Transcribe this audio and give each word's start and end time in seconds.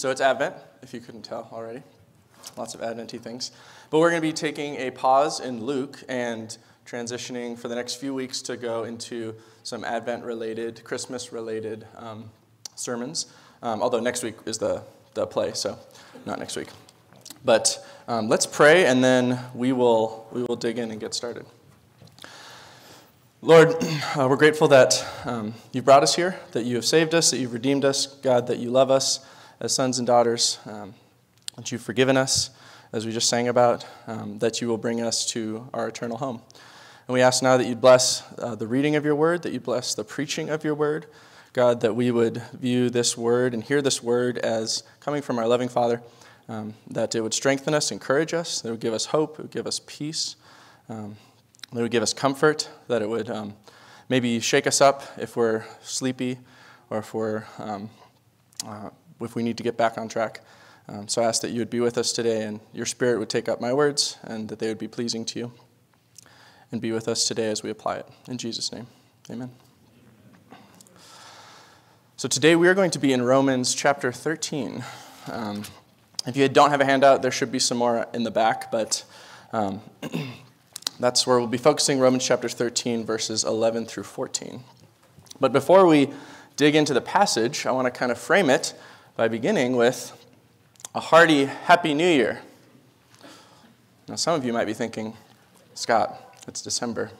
So 0.00 0.10
it's 0.10 0.22
Advent, 0.22 0.54
if 0.80 0.94
you 0.94 1.00
couldn't 1.00 1.26
tell 1.26 1.50
already. 1.52 1.82
Lots 2.56 2.74
of 2.74 2.80
Adventy 2.80 3.18
things. 3.18 3.50
But 3.90 3.98
we're 3.98 4.08
going 4.08 4.22
to 4.22 4.26
be 4.26 4.32
taking 4.32 4.76
a 4.76 4.90
pause 4.90 5.40
in 5.40 5.62
Luke 5.62 6.02
and 6.08 6.56
transitioning 6.86 7.58
for 7.58 7.68
the 7.68 7.74
next 7.74 7.96
few 7.96 8.14
weeks 8.14 8.40
to 8.42 8.56
go 8.56 8.84
into 8.84 9.34
some 9.62 9.84
Advent 9.84 10.24
related, 10.24 10.82
Christmas 10.84 11.34
related 11.34 11.86
um, 11.98 12.30
sermons. 12.76 13.26
Um, 13.62 13.82
although 13.82 14.00
next 14.00 14.22
week 14.22 14.36
is 14.46 14.56
the, 14.56 14.82
the 15.12 15.26
play, 15.26 15.52
so 15.52 15.78
not 16.24 16.38
next 16.38 16.56
week. 16.56 16.68
But 17.44 17.86
um, 18.08 18.26
let's 18.30 18.46
pray 18.46 18.86
and 18.86 19.04
then 19.04 19.38
we 19.54 19.72
will, 19.72 20.26
we 20.32 20.44
will 20.44 20.56
dig 20.56 20.78
in 20.78 20.90
and 20.90 20.98
get 20.98 21.12
started. 21.12 21.44
Lord, 23.42 23.68
uh, 24.16 24.26
we're 24.30 24.36
grateful 24.36 24.68
that 24.68 25.06
um, 25.26 25.52
you've 25.74 25.84
brought 25.84 26.02
us 26.02 26.14
here, 26.14 26.40
that 26.52 26.64
you 26.64 26.76
have 26.76 26.86
saved 26.86 27.14
us, 27.14 27.32
that 27.32 27.36
you've 27.36 27.52
redeemed 27.52 27.84
us, 27.84 28.06
God, 28.06 28.46
that 28.46 28.56
you 28.60 28.70
love 28.70 28.90
us 28.90 29.26
as 29.60 29.74
sons 29.74 29.98
and 29.98 30.06
daughters, 30.06 30.58
um, 30.66 30.94
that 31.56 31.70
you've 31.70 31.82
forgiven 31.82 32.16
us, 32.16 32.50
as 32.92 33.06
we 33.06 33.12
just 33.12 33.28
sang 33.28 33.48
about, 33.48 33.86
um, 34.06 34.38
that 34.38 34.60
you 34.60 34.68
will 34.68 34.78
bring 34.78 35.00
us 35.00 35.26
to 35.26 35.68
our 35.74 35.88
eternal 35.88 36.16
home. 36.16 36.40
And 37.06 37.14
we 37.14 37.20
ask 37.20 37.42
now 37.42 37.56
that 37.56 37.66
you 37.66 37.76
bless 37.76 38.22
uh, 38.38 38.54
the 38.54 38.66
reading 38.66 38.96
of 38.96 39.04
your 39.04 39.14
word, 39.14 39.42
that 39.42 39.52
you 39.52 39.60
bless 39.60 39.94
the 39.94 40.04
preaching 40.04 40.48
of 40.48 40.64
your 40.64 40.74
word. 40.74 41.06
God, 41.52 41.80
that 41.80 41.96
we 41.96 42.12
would 42.12 42.40
view 42.52 42.90
this 42.90 43.18
word 43.18 43.54
and 43.54 43.64
hear 43.64 43.82
this 43.82 44.00
word 44.02 44.38
as 44.38 44.84
coming 45.00 45.20
from 45.20 45.36
our 45.38 45.48
loving 45.48 45.68
Father, 45.68 46.00
um, 46.48 46.74
that 46.88 47.16
it 47.16 47.20
would 47.20 47.34
strengthen 47.34 47.74
us, 47.74 47.90
encourage 47.90 48.32
us, 48.32 48.60
that 48.60 48.68
it 48.68 48.70
would 48.70 48.80
give 48.80 48.94
us 48.94 49.06
hope, 49.06 49.38
it 49.38 49.42
would 49.42 49.50
give 49.50 49.66
us 49.66 49.80
peace, 49.86 50.36
um, 50.88 51.16
that 51.72 51.80
it 51.80 51.82
would 51.82 51.90
give 51.90 52.04
us 52.04 52.14
comfort, 52.14 52.70
that 52.86 53.02
it 53.02 53.08
would 53.08 53.28
um, 53.28 53.54
maybe 54.08 54.38
shake 54.38 54.68
us 54.68 54.80
up 54.80 55.02
if 55.18 55.36
we're 55.36 55.64
sleepy 55.82 56.38
or 56.88 56.98
if 56.98 57.12
we're 57.12 57.44
um, 57.58 57.90
uh, 58.64 58.90
if 59.20 59.34
we 59.34 59.42
need 59.42 59.56
to 59.56 59.62
get 59.62 59.76
back 59.76 59.98
on 59.98 60.08
track. 60.08 60.40
Um, 60.88 61.06
so 61.08 61.22
I 61.22 61.26
ask 61.26 61.42
that 61.42 61.50
you 61.50 61.60
would 61.60 61.70
be 61.70 61.80
with 61.80 61.96
us 61.98 62.12
today 62.12 62.42
and 62.42 62.60
your 62.72 62.86
spirit 62.86 63.18
would 63.18 63.28
take 63.28 63.48
up 63.48 63.60
my 63.60 63.72
words 63.72 64.18
and 64.24 64.48
that 64.48 64.58
they 64.58 64.68
would 64.68 64.78
be 64.78 64.88
pleasing 64.88 65.24
to 65.26 65.38
you. 65.38 65.52
And 66.72 66.80
be 66.80 66.92
with 66.92 67.08
us 67.08 67.26
today 67.26 67.50
as 67.50 67.62
we 67.62 67.70
apply 67.70 67.96
it. 67.96 68.06
In 68.28 68.38
Jesus' 68.38 68.72
name, 68.72 68.86
amen. 69.28 69.50
So 72.16 72.28
today 72.28 72.54
we 72.54 72.68
are 72.68 72.74
going 72.74 72.90
to 72.92 72.98
be 72.98 73.12
in 73.12 73.22
Romans 73.22 73.74
chapter 73.74 74.12
13. 74.12 74.84
Um, 75.32 75.64
if 76.26 76.36
you 76.36 76.48
don't 76.48 76.70
have 76.70 76.80
a 76.80 76.84
handout, 76.84 77.22
there 77.22 77.30
should 77.30 77.50
be 77.50 77.58
some 77.58 77.78
more 77.78 78.06
in 78.12 78.24
the 78.24 78.30
back, 78.30 78.70
but 78.70 79.04
um, 79.52 79.80
that's 81.00 81.26
where 81.26 81.38
we'll 81.38 81.48
be 81.48 81.58
focusing 81.58 81.98
Romans 81.98 82.24
chapter 82.24 82.48
13, 82.48 83.04
verses 83.04 83.42
11 83.42 83.86
through 83.86 84.02
14. 84.02 84.62
But 85.40 85.52
before 85.52 85.86
we 85.86 86.10
dig 86.56 86.74
into 86.74 86.92
the 86.92 87.00
passage, 87.00 87.64
I 87.64 87.72
want 87.72 87.86
to 87.86 87.90
kind 87.90 88.12
of 88.12 88.18
frame 88.18 88.50
it 88.50 88.74
by 89.16 89.28
beginning 89.28 89.76
with 89.76 90.16
a 90.94 91.00
hearty 91.00 91.44
Happy 91.44 91.94
New 91.94 92.08
Year. 92.08 92.40
Now, 94.08 94.16
some 94.16 94.34
of 94.34 94.44
you 94.44 94.52
might 94.52 94.64
be 94.64 94.72
thinking, 94.72 95.14
Scott, 95.74 96.36
it's 96.48 96.62
December. 96.62 97.10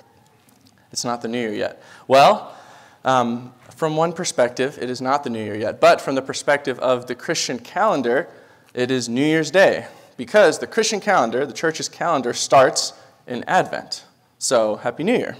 It's 0.93 1.05
not 1.05 1.23
the 1.23 1.29
New 1.29 1.39
Year 1.39 1.53
yet. 1.53 1.83
Well, 2.09 2.57
um, 3.05 3.53
from 3.77 3.97
one 3.97 4.13
perspective, 4.13 4.79
it 4.81 4.91
is 4.91 5.01
not 5.01 5.25
the 5.25 5.31
New 5.31 5.43
Year 5.43 5.57
yet. 5.57 5.81
But 5.81 6.01
from 6.01 6.15
the 6.15 6.23
perspective 6.23 6.79
of 6.81 7.07
the 7.07 7.15
Christian 7.15 7.59
calendar, 7.59 8.29
it 8.75 8.91
is 8.91 9.09
New 9.09 9.25
Year's 9.25 9.51
Day. 9.51 9.87
Because 10.17 10.59
the 10.59 10.67
Christian 10.67 11.01
calendar, 11.01 11.47
the 11.47 11.53
church's 11.53 11.89
calendar, 11.89 12.33
starts 12.33 12.93
in 13.27 13.45
Advent. 13.45 14.05
So, 14.39 14.77
Happy 14.77 15.05
New 15.05 15.17
Year. 15.17 15.37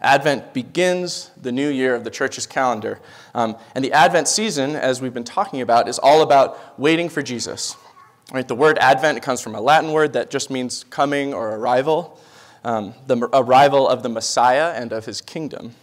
Advent 0.00 0.54
begins 0.54 1.30
the 1.40 1.52
new 1.52 1.68
year 1.68 1.94
of 1.94 2.04
the 2.04 2.10
church's 2.10 2.46
calendar. 2.46 3.00
Um, 3.34 3.56
and 3.74 3.84
the 3.84 3.92
Advent 3.92 4.28
season, 4.28 4.74
as 4.74 5.02
we've 5.02 5.12
been 5.12 5.24
talking 5.24 5.60
about, 5.60 5.88
is 5.88 5.98
all 5.98 6.22
about 6.22 6.78
waiting 6.78 7.08
for 7.08 7.22
Jesus. 7.22 7.76
Right, 8.32 8.46
the 8.46 8.54
word 8.54 8.78
Advent 8.78 9.20
comes 9.22 9.40
from 9.40 9.54
a 9.54 9.60
Latin 9.60 9.92
word 9.92 10.12
that 10.12 10.30
just 10.30 10.50
means 10.50 10.84
coming 10.84 11.34
or 11.34 11.56
arrival, 11.56 12.18
um, 12.64 12.94
the 13.06 13.28
arrival 13.32 13.88
of 13.88 14.02
the 14.02 14.08
Messiah 14.08 14.72
and 14.74 14.92
of 14.92 15.04
his 15.04 15.20
kingdom. 15.20 15.74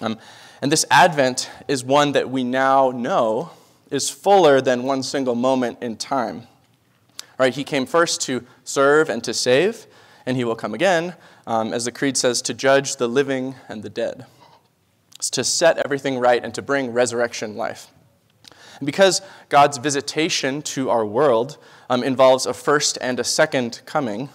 Um, 0.00 0.18
and 0.62 0.72
this 0.72 0.86
Advent 0.90 1.50
is 1.68 1.84
one 1.84 2.12
that 2.12 2.30
we 2.30 2.42
now 2.42 2.90
know 2.90 3.50
is 3.90 4.08
fuller 4.08 4.60
than 4.60 4.82
one 4.82 5.02
single 5.02 5.34
moment 5.34 5.78
in 5.82 5.96
time. 5.96 6.46
Right, 7.38 7.54
he 7.54 7.64
came 7.64 7.84
first 7.84 8.20
to 8.22 8.46
serve 8.64 9.10
and 9.10 9.22
to 9.24 9.34
save, 9.34 9.86
and 10.24 10.36
he 10.36 10.44
will 10.44 10.56
come 10.56 10.72
again, 10.72 11.14
um, 11.46 11.72
as 11.72 11.84
the 11.84 11.92
Creed 11.92 12.16
says, 12.16 12.42
to 12.42 12.54
judge 12.54 12.96
the 12.96 13.08
living 13.08 13.54
and 13.68 13.82
the 13.82 13.90
dead. 13.90 14.26
It's 15.16 15.30
to 15.30 15.44
set 15.44 15.78
everything 15.78 16.18
right 16.18 16.42
and 16.42 16.54
to 16.54 16.62
bring 16.62 16.92
resurrection 16.92 17.56
life. 17.56 17.88
And 18.78 18.86
because 18.86 19.22
God's 19.48 19.78
visitation 19.78 20.62
to 20.62 20.90
our 20.90 21.06
world 21.06 21.58
um, 21.88 22.02
involves 22.02 22.46
a 22.46 22.54
first 22.54 22.98
and 23.00 23.20
a 23.20 23.24
second 23.24 23.80
coming, 23.86 24.28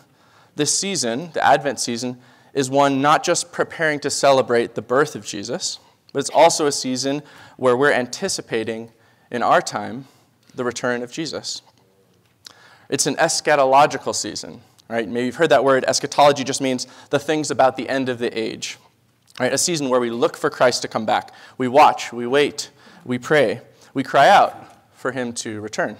this 0.55 0.77
season, 0.77 1.31
the 1.33 1.45
Advent 1.45 1.79
season, 1.79 2.19
is 2.53 2.69
one 2.69 3.01
not 3.01 3.23
just 3.23 3.51
preparing 3.51 3.99
to 3.99 4.09
celebrate 4.09 4.75
the 4.75 4.81
birth 4.81 5.15
of 5.15 5.25
Jesus, 5.25 5.79
but 6.13 6.19
it's 6.19 6.29
also 6.29 6.65
a 6.65 6.71
season 6.71 7.21
where 7.57 7.77
we're 7.77 7.91
anticipating 7.91 8.91
in 9.31 9.43
our 9.43 9.61
time 9.61 10.05
the 10.55 10.63
return 10.63 11.03
of 11.03 11.11
Jesus. 11.11 11.61
It's 12.89 13.05
an 13.05 13.15
eschatological 13.17 14.15
season. 14.15 14.61
Right? 14.89 15.07
Maybe 15.07 15.27
you've 15.27 15.35
heard 15.35 15.51
that 15.51 15.63
word. 15.63 15.85
Eschatology 15.87 16.43
just 16.43 16.61
means 16.61 16.87
the 17.11 17.19
things 17.19 17.51
about 17.51 17.77
the 17.77 17.87
end 17.87 18.09
of 18.09 18.17
the 18.17 18.37
age. 18.37 18.77
Right? 19.39 19.53
A 19.53 19.57
season 19.57 19.89
where 19.89 19.99
we 19.99 20.09
look 20.09 20.35
for 20.35 20.49
Christ 20.49 20.81
to 20.81 20.87
come 20.87 21.05
back. 21.05 21.31
We 21.57 21.67
watch, 21.67 22.11
we 22.11 22.25
wait, 22.25 22.71
we 23.05 23.19
pray, 23.19 23.61
we 23.93 24.03
cry 24.03 24.27
out 24.27 24.75
for 24.95 25.11
him 25.11 25.31
to 25.33 25.61
return. 25.61 25.97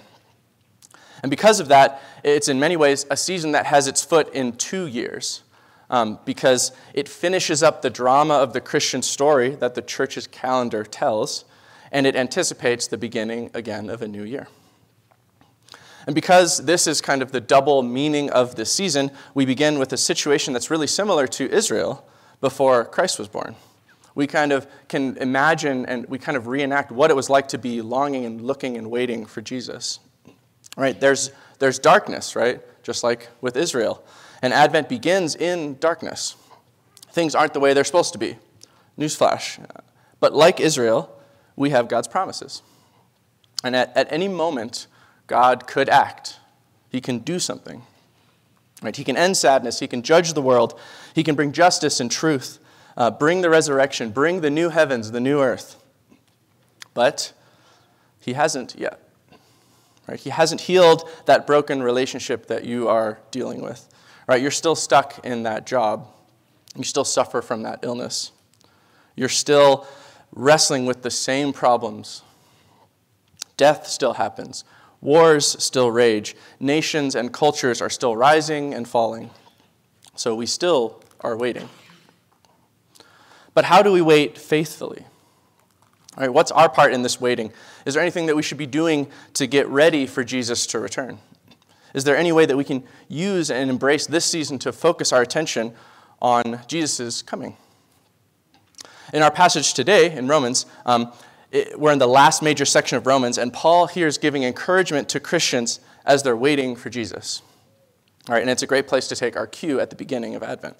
And 1.22 1.30
because 1.30 1.60
of 1.60 1.68
that, 1.68 2.02
it's 2.24 2.48
in 2.48 2.58
many 2.58 2.76
ways 2.76 3.06
a 3.10 3.16
season 3.16 3.52
that 3.52 3.66
has 3.66 3.86
its 3.86 4.04
foot 4.04 4.32
in 4.34 4.52
two 4.52 4.86
years. 4.86 5.42
Um, 5.88 6.20
because 6.24 6.70
it 6.94 7.08
finishes 7.08 7.64
up 7.64 7.82
the 7.82 7.90
drama 7.90 8.34
of 8.34 8.52
the 8.52 8.60
Christian 8.60 9.02
story 9.02 9.56
that 9.56 9.74
the 9.74 9.82
church's 9.82 10.28
calendar 10.28 10.84
tells, 10.84 11.44
and 11.90 12.06
it 12.06 12.14
anticipates 12.14 12.86
the 12.86 12.96
beginning 12.96 13.50
again 13.54 13.90
of 13.90 14.00
a 14.00 14.06
new 14.06 14.22
year. 14.22 14.46
And 16.06 16.14
because 16.14 16.64
this 16.64 16.86
is 16.86 17.00
kind 17.00 17.22
of 17.22 17.32
the 17.32 17.40
double 17.40 17.82
meaning 17.82 18.30
of 18.30 18.56
this 18.56 18.72
season, 18.72 19.10
we 19.34 19.44
begin 19.44 19.78
with 19.78 19.92
a 19.92 19.96
situation 19.96 20.52
that's 20.52 20.70
really 20.70 20.86
similar 20.86 21.26
to 21.28 21.50
Israel 21.50 22.06
before 22.40 22.84
Christ 22.84 23.18
was 23.18 23.28
born. 23.28 23.54
We 24.14 24.26
kind 24.26 24.52
of 24.52 24.66
can 24.88 25.16
imagine 25.18 25.86
and 25.86 26.06
we 26.06 26.18
kind 26.18 26.36
of 26.36 26.46
reenact 26.46 26.90
what 26.90 27.10
it 27.10 27.14
was 27.14 27.30
like 27.30 27.48
to 27.48 27.58
be 27.58 27.80
longing 27.80 28.24
and 28.24 28.40
looking 28.40 28.76
and 28.76 28.90
waiting 28.90 29.26
for 29.26 29.40
Jesus. 29.40 30.00
Right? 30.76 30.98
There's, 30.98 31.30
there's 31.58 31.78
darkness, 31.78 32.34
right? 32.34 32.60
Just 32.82 33.04
like 33.04 33.28
with 33.40 33.56
Israel. 33.56 34.04
And 34.42 34.52
Advent 34.52 34.88
begins 34.88 35.36
in 35.36 35.78
darkness. 35.78 36.34
Things 37.12 37.34
aren't 37.34 37.54
the 37.54 37.60
way 37.60 37.74
they're 37.74 37.84
supposed 37.84 38.12
to 38.14 38.18
be. 38.18 38.36
Newsflash. 38.98 39.64
But 40.18 40.34
like 40.34 40.60
Israel, 40.60 41.14
we 41.56 41.70
have 41.70 41.88
God's 41.88 42.08
promises. 42.08 42.62
And 43.62 43.76
at, 43.76 43.94
at 43.96 44.10
any 44.12 44.28
moment, 44.28 44.86
God 45.30 45.68
could 45.68 45.88
act. 45.88 46.40
He 46.88 47.00
can 47.00 47.20
do 47.20 47.38
something. 47.38 47.82
Right? 48.82 48.96
He 48.96 49.04
can 49.04 49.16
end 49.16 49.36
sadness. 49.36 49.78
He 49.78 49.86
can 49.86 50.02
judge 50.02 50.32
the 50.32 50.42
world. 50.42 50.76
He 51.14 51.22
can 51.22 51.36
bring 51.36 51.52
justice 51.52 52.00
and 52.00 52.10
truth, 52.10 52.58
uh, 52.96 53.12
bring 53.12 53.40
the 53.40 53.48
resurrection, 53.48 54.10
bring 54.10 54.40
the 54.40 54.50
new 54.50 54.70
heavens, 54.70 55.12
the 55.12 55.20
new 55.20 55.40
earth. 55.40 55.80
But 56.94 57.32
he 58.18 58.32
hasn't 58.32 58.74
yet. 58.76 59.08
Right? 60.08 60.18
He 60.18 60.30
hasn't 60.30 60.62
healed 60.62 61.08
that 61.26 61.46
broken 61.46 61.80
relationship 61.80 62.46
that 62.46 62.64
you 62.64 62.88
are 62.88 63.20
dealing 63.30 63.62
with. 63.62 63.88
Right? 64.26 64.42
You're 64.42 64.50
still 64.50 64.74
stuck 64.74 65.24
in 65.24 65.44
that 65.44 65.64
job. 65.64 66.08
You 66.74 66.82
still 66.82 67.04
suffer 67.04 67.40
from 67.40 67.62
that 67.62 67.78
illness. 67.82 68.32
You're 69.14 69.28
still 69.28 69.86
wrestling 70.32 70.86
with 70.86 71.02
the 71.02 71.10
same 71.10 71.52
problems. 71.52 72.22
Death 73.56 73.86
still 73.86 74.14
happens. 74.14 74.64
Wars 75.00 75.62
still 75.62 75.90
rage. 75.90 76.36
Nations 76.58 77.14
and 77.14 77.32
cultures 77.32 77.80
are 77.80 77.90
still 77.90 78.16
rising 78.16 78.74
and 78.74 78.86
falling. 78.86 79.30
So 80.14 80.34
we 80.34 80.46
still 80.46 81.02
are 81.20 81.36
waiting. 81.36 81.68
But 83.54 83.64
how 83.64 83.82
do 83.82 83.92
we 83.92 84.02
wait 84.02 84.38
faithfully? 84.38 85.04
All 86.16 86.24
right, 86.24 86.32
what's 86.32 86.50
our 86.50 86.68
part 86.68 86.92
in 86.92 87.02
this 87.02 87.20
waiting? 87.20 87.52
Is 87.86 87.94
there 87.94 88.02
anything 88.02 88.26
that 88.26 88.36
we 88.36 88.42
should 88.42 88.58
be 88.58 88.66
doing 88.66 89.08
to 89.34 89.46
get 89.46 89.66
ready 89.68 90.06
for 90.06 90.24
Jesus 90.24 90.66
to 90.68 90.78
return? 90.78 91.18
Is 91.94 92.04
there 92.04 92.16
any 92.16 92.32
way 92.32 92.46
that 92.46 92.56
we 92.56 92.64
can 92.64 92.84
use 93.08 93.50
and 93.50 93.70
embrace 93.70 94.06
this 94.06 94.24
season 94.24 94.58
to 94.60 94.72
focus 94.72 95.12
our 95.12 95.22
attention 95.22 95.72
on 96.20 96.60
Jesus' 96.66 97.22
coming? 97.22 97.56
In 99.12 99.22
our 99.22 99.30
passage 99.30 99.74
today 99.74 100.12
in 100.12 100.28
Romans, 100.28 100.66
um, 100.86 101.12
we're 101.76 101.92
in 101.92 101.98
the 101.98 102.06
last 102.06 102.42
major 102.42 102.64
section 102.64 102.96
of 102.96 103.06
Romans, 103.06 103.38
and 103.38 103.52
Paul 103.52 103.86
here 103.86 104.06
is 104.06 104.18
giving 104.18 104.44
encouragement 104.44 105.08
to 105.10 105.20
Christians 105.20 105.80
as 106.04 106.22
they're 106.22 106.36
waiting 106.36 106.76
for 106.76 106.90
Jesus. 106.90 107.42
All 108.28 108.34
right, 108.34 108.42
and 108.42 108.50
it's 108.50 108.62
a 108.62 108.66
great 108.66 108.86
place 108.86 109.08
to 109.08 109.16
take 109.16 109.36
our 109.36 109.46
cue 109.46 109.80
at 109.80 109.90
the 109.90 109.96
beginning 109.96 110.34
of 110.34 110.42
Advent. 110.42 110.76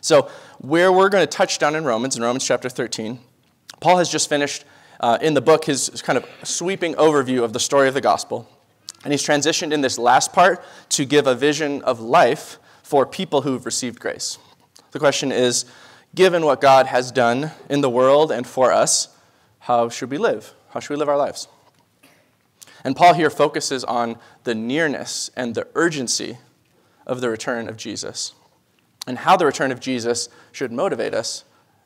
So, 0.00 0.30
where 0.58 0.92
we're 0.92 1.08
going 1.08 1.26
to 1.26 1.30
touch 1.30 1.58
down 1.58 1.74
in 1.74 1.84
Romans, 1.84 2.16
in 2.16 2.22
Romans 2.22 2.46
chapter 2.46 2.68
13, 2.68 3.18
Paul 3.80 3.98
has 3.98 4.08
just 4.08 4.28
finished 4.28 4.64
uh, 5.00 5.18
in 5.20 5.34
the 5.34 5.40
book 5.40 5.64
his 5.64 5.90
kind 6.02 6.16
of 6.16 6.24
sweeping 6.44 6.94
overview 6.94 7.42
of 7.42 7.52
the 7.52 7.60
story 7.60 7.88
of 7.88 7.94
the 7.94 8.00
gospel. 8.00 8.48
And 9.04 9.12
he's 9.12 9.24
transitioned 9.24 9.72
in 9.72 9.80
this 9.80 9.98
last 9.98 10.32
part 10.32 10.64
to 10.90 11.04
give 11.04 11.26
a 11.26 11.34
vision 11.34 11.82
of 11.82 12.00
life 12.00 12.58
for 12.82 13.04
people 13.04 13.42
who've 13.42 13.64
received 13.66 14.00
grace. 14.00 14.38
The 14.92 14.98
question 14.98 15.32
is 15.32 15.64
given 16.14 16.44
what 16.44 16.60
God 16.60 16.86
has 16.86 17.10
done 17.12 17.50
in 17.68 17.80
the 17.80 17.90
world 17.90 18.30
and 18.30 18.46
for 18.46 18.72
us, 18.72 19.08
how 19.66 19.88
should 19.88 20.12
we 20.12 20.16
live? 20.16 20.54
How 20.68 20.78
should 20.78 20.94
we 20.94 20.96
live 20.96 21.08
our 21.08 21.16
lives? 21.16 21.48
And 22.84 22.94
Paul 22.94 23.14
here 23.14 23.30
focuses 23.30 23.82
on 23.82 24.16
the 24.44 24.54
nearness 24.54 25.28
and 25.34 25.56
the 25.56 25.66
urgency 25.74 26.38
of 27.04 27.20
the 27.20 27.28
return 27.28 27.68
of 27.68 27.76
Jesus 27.76 28.32
and 29.08 29.18
how 29.18 29.36
the 29.36 29.44
return 29.44 29.72
of 29.72 29.80
Jesus 29.80 30.28
should 30.52 30.70
motivate 30.70 31.14
us 31.14 31.42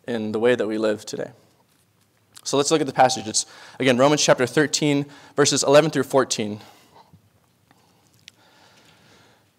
in 0.06 0.32
the 0.32 0.38
way 0.38 0.54
that 0.54 0.66
we 0.66 0.76
live 0.76 1.06
today. 1.06 1.30
So 2.44 2.58
let's 2.58 2.70
look 2.70 2.82
at 2.82 2.86
the 2.86 2.92
passage. 2.92 3.26
It's, 3.26 3.46
again, 3.78 3.96
Romans 3.96 4.22
chapter 4.22 4.44
13, 4.44 5.06
verses 5.34 5.62
11 5.62 5.90
through 5.90 6.02
14. 6.02 6.60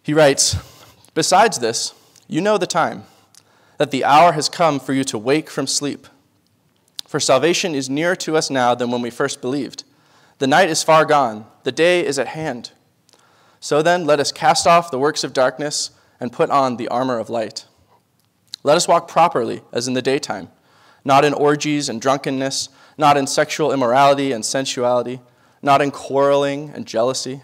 He 0.04 0.14
writes, 0.14 0.56
Besides 1.16 1.58
this, 1.58 1.96
you 2.28 2.40
know 2.40 2.60
the 2.60 2.68
time, 2.68 3.06
that 3.80 3.90
the 3.90 4.04
hour 4.04 4.34
has 4.34 4.48
come 4.48 4.80
for 4.80 4.94
you 4.94 5.04
to 5.06 5.18
wake 5.18 5.50
from 5.50 5.66
sleep. 5.66 6.06
For 7.12 7.20
salvation 7.20 7.76
is 7.76 7.90
nearer 7.90 8.16
to 8.16 8.38
us 8.38 8.50
now 8.50 8.74
than 8.74 8.90
when 8.90 9.02
we 9.02 9.10
first 9.10 9.42
believed. 9.42 9.84
The 10.38 10.48
night 10.48 10.70
is 10.70 10.82
far 10.82 11.04
gone, 11.04 11.46
the 11.64 11.72
day 11.74 12.06
is 12.06 12.18
at 12.18 12.30
hand. 12.30 12.72
So 13.60 13.82
then, 13.82 14.06
let 14.06 14.22
us 14.22 14.32
cast 14.32 14.66
off 14.66 14.90
the 14.90 14.98
works 14.98 15.26
of 15.26 15.34
darkness 15.34 15.92
and 16.22 16.32
put 16.32 16.50
on 16.50 16.78
the 16.78 16.88
armor 16.88 17.20
of 17.20 17.30
light. 17.30 17.66
Let 18.64 18.78
us 18.78 18.88
walk 18.88 19.10
properly 19.10 19.62
as 19.74 19.90
in 19.90 19.94
the 19.94 20.02
daytime, 20.02 20.48
not 21.04 21.26
in 21.26 21.34
orgies 21.34 21.90
and 21.90 22.02
drunkenness, 22.02 22.70
not 22.98 23.18
in 23.18 23.28
sexual 23.28 23.74
immorality 23.74 24.32
and 24.32 24.46
sensuality, 24.46 25.20
not 25.62 25.82
in 25.82 25.92
quarreling 25.92 26.70
and 26.70 26.88
jealousy, 26.88 27.42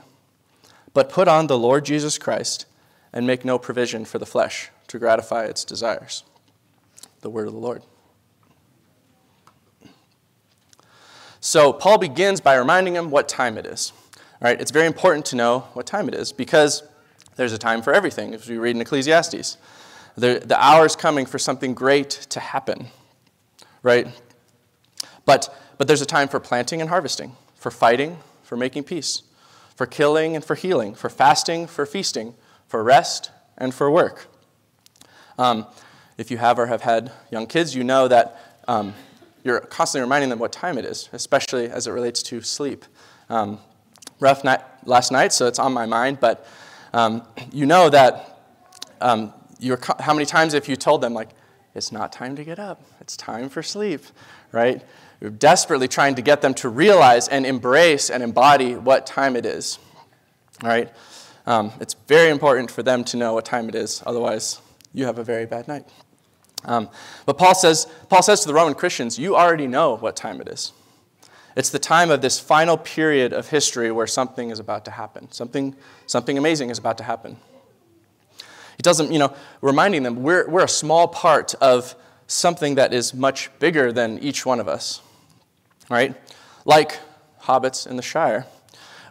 but 0.93 1.09
put 1.09 1.27
on 1.27 1.47
the 1.47 1.59
Lord 1.59 1.83
Jesus 1.83 2.17
Christ 2.17 2.67
and 3.11 3.27
make 3.27 3.43
no 3.43 3.59
provision 3.59 4.05
for 4.05 4.17
the 4.17 4.25
flesh 4.25 4.69
to 4.87 4.97
gratify 4.97 5.43
its 5.43 5.65
desires. 5.65 6.23
The 7.19 7.29
word 7.29 7.47
of 7.47 7.53
the 7.53 7.59
Lord. 7.59 7.83
So, 11.47 11.71
Paul 11.71 11.97
begins 11.97 12.41
by 12.41 12.55
reminding 12.55 12.97
him 12.97 13.09
what 13.09 13.29
time 13.29 13.57
it 13.57 13.65
is. 13.65 13.93
All 14.17 14.21
right, 14.41 14.59
it's 14.59 14.69
very 14.69 14.85
important 14.85 15.25
to 15.27 15.37
know 15.37 15.59
what 15.75 15.85
time 15.85 16.09
it 16.09 16.13
is 16.13 16.33
because 16.33 16.83
there's 17.37 17.53
a 17.53 17.57
time 17.57 17.81
for 17.81 17.93
everything, 17.93 18.33
as 18.33 18.49
we 18.49 18.57
read 18.57 18.75
in 18.75 18.81
Ecclesiastes. 18.81 19.55
The, 20.17 20.43
the 20.45 20.61
hour 20.61 20.85
is 20.85 20.97
coming 20.97 21.25
for 21.25 21.39
something 21.39 21.73
great 21.73 22.09
to 22.31 22.41
happen, 22.41 22.87
right? 23.81 24.09
But, 25.23 25.47
but 25.77 25.87
there's 25.87 26.01
a 26.01 26.05
time 26.05 26.27
for 26.27 26.41
planting 26.41 26.81
and 26.81 26.89
harvesting, 26.89 27.31
for 27.55 27.71
fighting, 27.71 28.17
for 28.43 28.57
making 28.57 28.83
peace, 28.83 29.21
for 29.73 29.85
killing 29.85 30.35
and 30.35 30.43
for 30.43 30.55
healing, 30.55 30.95
for 30.95 31.09
fasting, 31.09 31.65
for 31.65 31.85
feasting, 31.85 32.33
for 32.67 32.83
rest, 32.83 33.31
and 33.57 33.73
for 33.73 33.89
work. 33.89 34.27
Um, 35.39 35.65
if 36.17 36.29
you 36.29 36.39
have 36.39 36.59
or 36.59 36.65
have 36.65 36.81
had 36.81 37.09
young 37.31 37.47
kids, 37.47 37.73
you 37.73 37.85
know 37.85 38.09
that 38.09 38.37
um, 38.67 38.95
you're 39.47 39.61
constantly 39.61 40.03
reminding 40.03 40.29
them 40.29 40.39
what 40.39 40.51
time 40.51 40.77
it 40.77 40.85
is, 40.85 41.09
especially 41.13 41.69
as 41.69 41.87
it 41.87 41.91
relates 41.91 42.21
to 42.23 42.41
sleep. 42.41 42.85
Um, 43.29 43.59
rough 44.19 44.43
night 44.43 44.61
last 44.85 45.11
night, 45.11 45.33
so 45.33 45.47
it's 45.47 45.59
on 45.59 45.73
my 45.73 45.85
mind, 45.85 46.19
but 46.19 46.47
um, 46.93 47.23
you 47.51 47.65
know 47.65 47.89
that 47.89 48.39
um, 49.01 49.33
you're, 49.59 49.79
how 49.99 50.13
many 50.13 50.25
times 50.25 50.53
have 50.53 50.67
you 50.67 50.75
told 50.75 51.01
them, 51.01 51.13
like, 51.13 51.29
it's 51.75 51.91
not 51.91 52.11
time 52.11 52.35
to 52.35 52.43
get 52.43 52.57
up, 52.57 52.81
it's 52.99 53.15
time 53.15 53.49
for 53.49 53.61
sleep, 53.61 54.01
right? 54.51 54.81
You're 55.21 55.29
desperately 55.29 55.87
trying 55.87 56.15
to 56.15 56.21
get 56.21 56.41
them 56.41 56.53
to 56.55 56.69
realize 56.69 57.27
and 57.27 57.45
embrace 57.45 58.09
and 58.09 58.23
embody 58.23 58.75
what 58.75 59.05
time 59.05 59.35
it 59.35 59.45
is, 59.45 59.77
all 60.63 60.69
right? 60.69 60.91
Um, 61.45 61.71
it's 61.79 61.95
very 62.07 62.31
important 62.31 62.71
for 62.71 62.83
them 62.83 63.03
to 63.05 63.17
know 63.17 63.33
what 63.33 63.45
time 63.45 63.69
it 63.69 63.75
is, 63.75 64.01
otherwise, 64.05 64.61
you 64.93 65.05
have 65.05 65.19
a 65.19 65.23
very 65.23 65.45
bad 65.45 65.67
night. 65.67 65.85
Um, 66.65 66.89
but 67.25 67.37
Paul 67.37 67.55
says, 67.55 67.87
Paul 68.09 68.21
says 68.21 68.41
to 68.41 68.47
the 68.47 68.53
Roman 68.53 68.73
Christians, 68.73 69.17
you 69.17 69.35
already 69.35 69.67
know 69.67 69.95
what 69.97 70.15
time 70.15 70.41
it 70.41 70.47
is. 70.47 70.73
It's 71.55 71.69
the 71.69 71.79
time 71.79 72.11
of 72.11 72.21
this 72.21 72.39
final 72.39 72.77
period 72.77 73.33
of 73.33 73.49
history 73.49 73.91
where 73.91 74.05
something 74.05 74.51
is 74.51 74.59
about 74.59 74.85
to 74.85 74.91
happen. 74.91 75.31
Something, 75.31 75.75
something 76.05 76.37
amazing 76.37 76.69
is 76.69 76.77
about 76.77 76.97
to 76.99 77.03
happen. 77.03 77.37
He 78.75 78.83
doesn't, 78.83 79.11
you 79.11 79.17
know, 79.17 79.33
reminding 79.61 80.03
them 80.03 80.21
we're, 80.21 80.47
we're 80.47 80.65
a 80.65 80.69
small 80.69 81.07
part 81.07 81.55
of 81.55 81.95
something 82.27 82.75
that 82.75 82.93
is 82.93 83.13
much 83.13 83.49
bigger 83.57 83.91
than 83.91 84.19
each 84.19 84.45
one 84.45 84.59
of 84.59 84.67
us, 84.67 85.01
right? 85.89 86.13
Like 86.63 86.99
hobbits 87.41 87.87
in 87.87 87.95
the 87.95 88.03
Shire. 88.03 88.45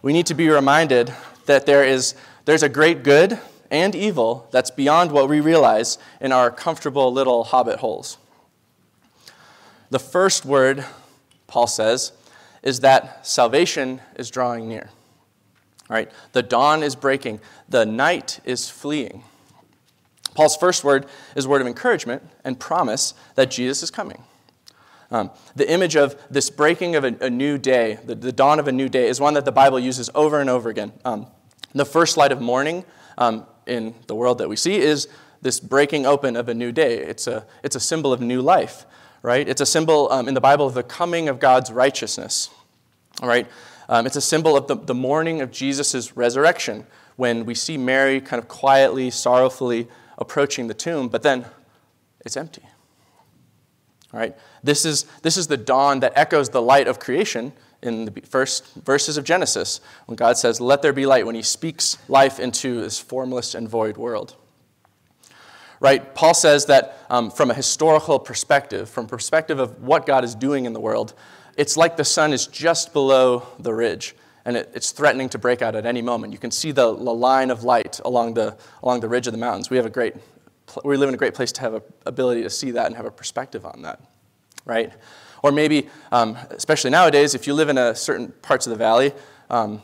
We 0.02 0.12
need 0.12 0.26
to 0.26 0.34
be 0.34 0.48
reminded 0.48 1.12
that 1.46 1.66
there 1.66 1.84
is, 1.84 2.14
there's 2.44 2.62
a 2.62 2.68
great 2.68 3.02
good 3.02 3.40
and 3.70 3.94
evil 3.94 4.48
that's 4.50 4.70
beyond 4.70 5.12
what 5.12 5.28
we 5.28 5.40
realize 5.40 5.98
in 6.20 6.32
our 6.32 6.50
comfortable 6.50 7.12
little 7.12 7.44
hobbit 7.44 7.78
holes. 7.80 8.18
The 9.90 9.98
first 9.98 10.44
word, 10.44 10.84
Paul 11.46 11.66
says, 11.66 12.12
is 12.62 12.80
that 12.80 13.26
salvation 13.26 14.00
is 14.16 14.30
drawing 14.30 14.68
near. 14.68 14.90
Right? 15.88 16.10
The 16.32 16.42
dawn 16.42 16.82
is 16.82 16.96
breaking, 16.96 17.40
the 17.68 17.86
night 17.86 18.40
is 18.44 18.68
fleeing. 18.68 19.22
Paul's 20.34 20.56
first 20.56 20.84
word 20.84 21.06
is 21.34 21.46
a 21.46 21.48
word 21.48 21.60
of 21.60 21.66
encouragement 21.66 22.22
and 22.44 22.58
promise 22.58 23.14
that 23.36 23.50
Jesus 23.50 23.82
is 23.82 23.90
coming. 23.90 24.22
Um, 25.10 25.30
the 25.54 25.70
image 25.70 25.96
of 25.96 26.20
this 26.28 26.50
breaking 26.50 26.96
of 26.96 27.04
a, 27.04 27.16
a 27.20 27.30
new 27.30 27.58
day, 27.58 27.98
the, 28.04 28.16
the, 28.16 28.32
dawn 28.32 28.58
of 28.58 28.66
a 28.66 28.72
new 28.72 28.88
day, 28.88 29.08
is 29.08 29.20
one 29.20 29.34
that 29.34 29.44
the 29.44 29.52
Bible 29.52 29.78
uses 29.78 30.10
over 30.14 30.40
and 30.40 30.50
over 30.50 30.68
again. 30.68 30.92
Um, 31.04 31.28
the 31.72 31.84
first 31.86 32.16
light 32.16 32.32
of 32.32 32.40
morning 32.40 32.84
um, 33.16 33.46
in 33.66 33.94
the 34.06 34.14
world 34.14 34.38
that 34.38 34.48
we 34.48 34.56
see 34.56 34.76
is 34.76 35.08
this 35.42 35.60
breaking 35.60 36.06
open 36.06 36.36
of 36.36 36.48
a 36.48 36.54
new 36.54 36.72
day. 36.72 36.98
It's 36.98 37.26
a, 37.26 37.46
it's 37.62 37.76
a 37.76 37.80
symbol 37.80 38.12
of 38.12 38.20
new 38.20 38.40
life, 38.40 38.86
right? 39.22 39.48
It's 39.48 39.60
a 39.60 39.66
symbol 39.66 40.10
um, 40.10 40.28
in 40.28 40.34
the 40.34 40.40
Bible 40.40 40.66
of 40.66 40.74
the 40.74 40.82
coming 40.82 41.28
of 41.28 41.38
God's 41.38 41.70
righteousness. 41.70 42.50
Right? 43.22 43.46
Um, 43.88 44.06
it's 44.06 44.16
a 44.16 44.20
symbol 44.20 44.56
of 44.56 44.66
the, 44.66 44.76
the 44.76 44.94
morning 44.94 45.40
of 45.40 45.50
Jesus' 45.50 46.16
resurrection 46.16 46.86
when 47.16 47.46
we 47.46 47.54
see 47.54 47.78
Mary 47.78 48.20
kind 48.20 48.42
of 48.42 48.48
quietly, 48.48 49.10
sorrowfully 49.10 49.88
approaching 50.18 50.66
the 50.66 50.74
tomb, 50.74 51.08
but 51.08 51.22
then 51.22 51.46
it's 52.24 52.36
empty. 52.36 52.62
Right? 54.12 54.36
This 54.62 54.84
is, 54.84 55.04
this 55.22 55.36
is 55.36 55.46
the 55.46 55.56
dawn 55.56 56.00
that 56.00 56.12
echoes 56.14 56.50
the 56.50 56.62
light 56.62 56.88
of 56.88 56.98
creation 56.98 57.52
in 57.82 58.06
the 58.06 58.20
first 58.22 58.74
verses 58.74 59.16
of 59.16 59.24
Genesis 59.24 59.80
when 60.06 60.16
God 60.16 60.36
says, 60.36 60.60
Let 60.60 60.82
there 60.82 60.92
be 60.92 61.06
light, 61.06 61.26
when 61.26 61.34
he 61.34 61.42
speaks 61.42 61.98
life 62.08 62.40
into 62.40 62.80
this 62.80 62.98
formless 62.98 63.54
and 63.54 63.68
void 63.68 63.96
world. 63.96 64.36
Right? 65.78 66.14
Paul 66.14 66.34
says 66.34 66.66
that 66.66 66.98
um, 67.10 67.30
from 67.30 67.50
a 67.50 67.54
historical 67.54 68.18
perspective, 68.18 68.88
from 68.88 69.06
perspective 69.06 69.58
of 69.58 69.82
what 69.82 70.06
God 70.06 70.24
is 70.24 70.34
doing 70.34 70.64
in 70.64 70.72
the 70.72 70.80
world, 70.80 71.12
it's 71.56 71.76
like 71.76 71.96
the 71.96 72.04
sun 72.04 72.32
is 72.32 72.46
just 72.46 72.92
below 72.92 73.46
the 73.58 73.74
ridge 73.74 74.14
and 74.46 74.56
it, 74.56 74.70
it's 74.74 74.92
threatening 74.92 75.28
to 75.30 75.38
break 75.38 75.60
out 75.60 75.74
at 75.74 75.84
any 75.84 76.00
moment. 76.00 76.32
You 76.32 76.38
can 76.38 76.52
see 76.52 76.70
the, 76.70 76.94
the, 76.94 77.12
line 77.12 77.50
of 77.50 77.64
light 77.64 78.00
along 78.04 78.34
the, 78.34 78.56
along 78.82 79.00
the 79.00 79.08
ridge 79.08 79.26
of 79.26 79.32
the 79.32 79.38
mountains. 79.38 79.68
We 79.68 79.76
have 79.76 79.84
a 79.84 79.90
great, 79.90 80.14
we 80.84 80.96
live 80.96 81.08
in 81.08 81.14
a 81.14 81.18
great 81.18 81.34
place 81.34 81.52
to 81.52 81.60
have 81.62 81.74
an 81.74 81.82
ability 82.06 82.42
to 82.44 82.50
see 82.50 82.70
that 82.70 82.86
and 82.86 82.96
have 82.96 83.06
a 83.06 83.10
perspective 83.10 83.66
on 83.66 83.82
that, 83.82 84.00
right? 84.64 84.92
Or 85.42 85.52
maybe, 85.52 85.88
um, 86.12 86.36
especially 86.50 86.90
nowadays, 86.90 87.34
if 87.34 87.46
you 87.46 87.54
live 87.54 87.68
in 87.68 87.78
a 87.78 87.94
certain 87.94 88.32
parts 88.42 88.66
of 88.66 88.70
the 88.70 88.76
valley, 88.76 89.12
um, 89.50 89.82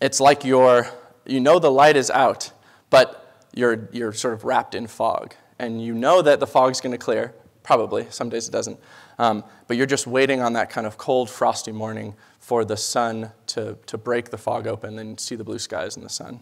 it's 0.00 0.20
like 0.20 0.44
you're, 0.44 0.88
you 1.26 1.40
know 1.40 1.58
the 1.58 1.70
light 1.70 1.96
is 1.96 2.10
out, 2.10 2.52
but 2.90 3.44
you're, 3.54 3.88
you're 3.92 4.12
sort 4.12 4.34
of 4.34 4.44
wrapped 4.44 4.74
in 4.74 4.86
fog. 4.86 5.34
And 5.58 5.82
you 5.82 5.94
know 5.94 6.22
that 6.22 6.40
the 6.40 6.46
fog's 6.46 6.80
going 6.80 6.92
to 6.92 6.98
clear, 6.98 7.34
probably. 7.62 8.06
Some 8.10 8.28
days 8.30 8.48
it 8.48 8.50
doesn't. 8.50 8.78
Um, 9.18 9.44
but 9.66 9.76
you're 9.76 9.86
just 9.86 10.06
waiting 10.06 10.40
on 10.40 10.54
that 10.54 10.70
kind 10.70 10.86
of 10.86 10.96
cold, 10.96 11.28
frosty 11.28 11.72
morning 11.72 12.14
for 12.38 12.64
the 12.64 12.76
sun 12.76 13.32
to, 13.48 13.76
to 13.86 13.98
break 13.98 14.30
the 14.30 14.38
fog 14.38 14.66
open 14.66 14.98
and 14.98 15.20
see 15.20 15.36
the 15.36 15.44
blue 15.44 15.58
skies 15.58 15.96
and 15.96 16.04
the 16.04 16.10
sun. 16.10 16.40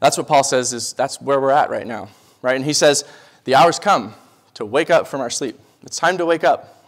That's 0.00 0.16
what 0.16 0.26
Paul 0.26 0.42
says 0.42 0.72
is 0.72 0.94
that's 0.94 1.20
where 1.20 1.40
we're 1.40 1.50
at 1.52 1.70
right 1.70 1.86
now, 1.86 2.08
right? 2.40 2.56
And 2.56 2.64
he 2.64 2.72
says, 2.72 3.04
the 3.44 3.54
hour's 3.54 3.78
come 3.78 4.14
to 4.54 4.64
wake 4.64 4.90
up 4.90 5.06
from 5.06 5.20
our 5.20 5.30
sleep. 5.30 5.60
It's 5.84 5.98
time 5.98 6.18
to 6.18 6.26
wake 6.26 6.44
up, 6.44 6.86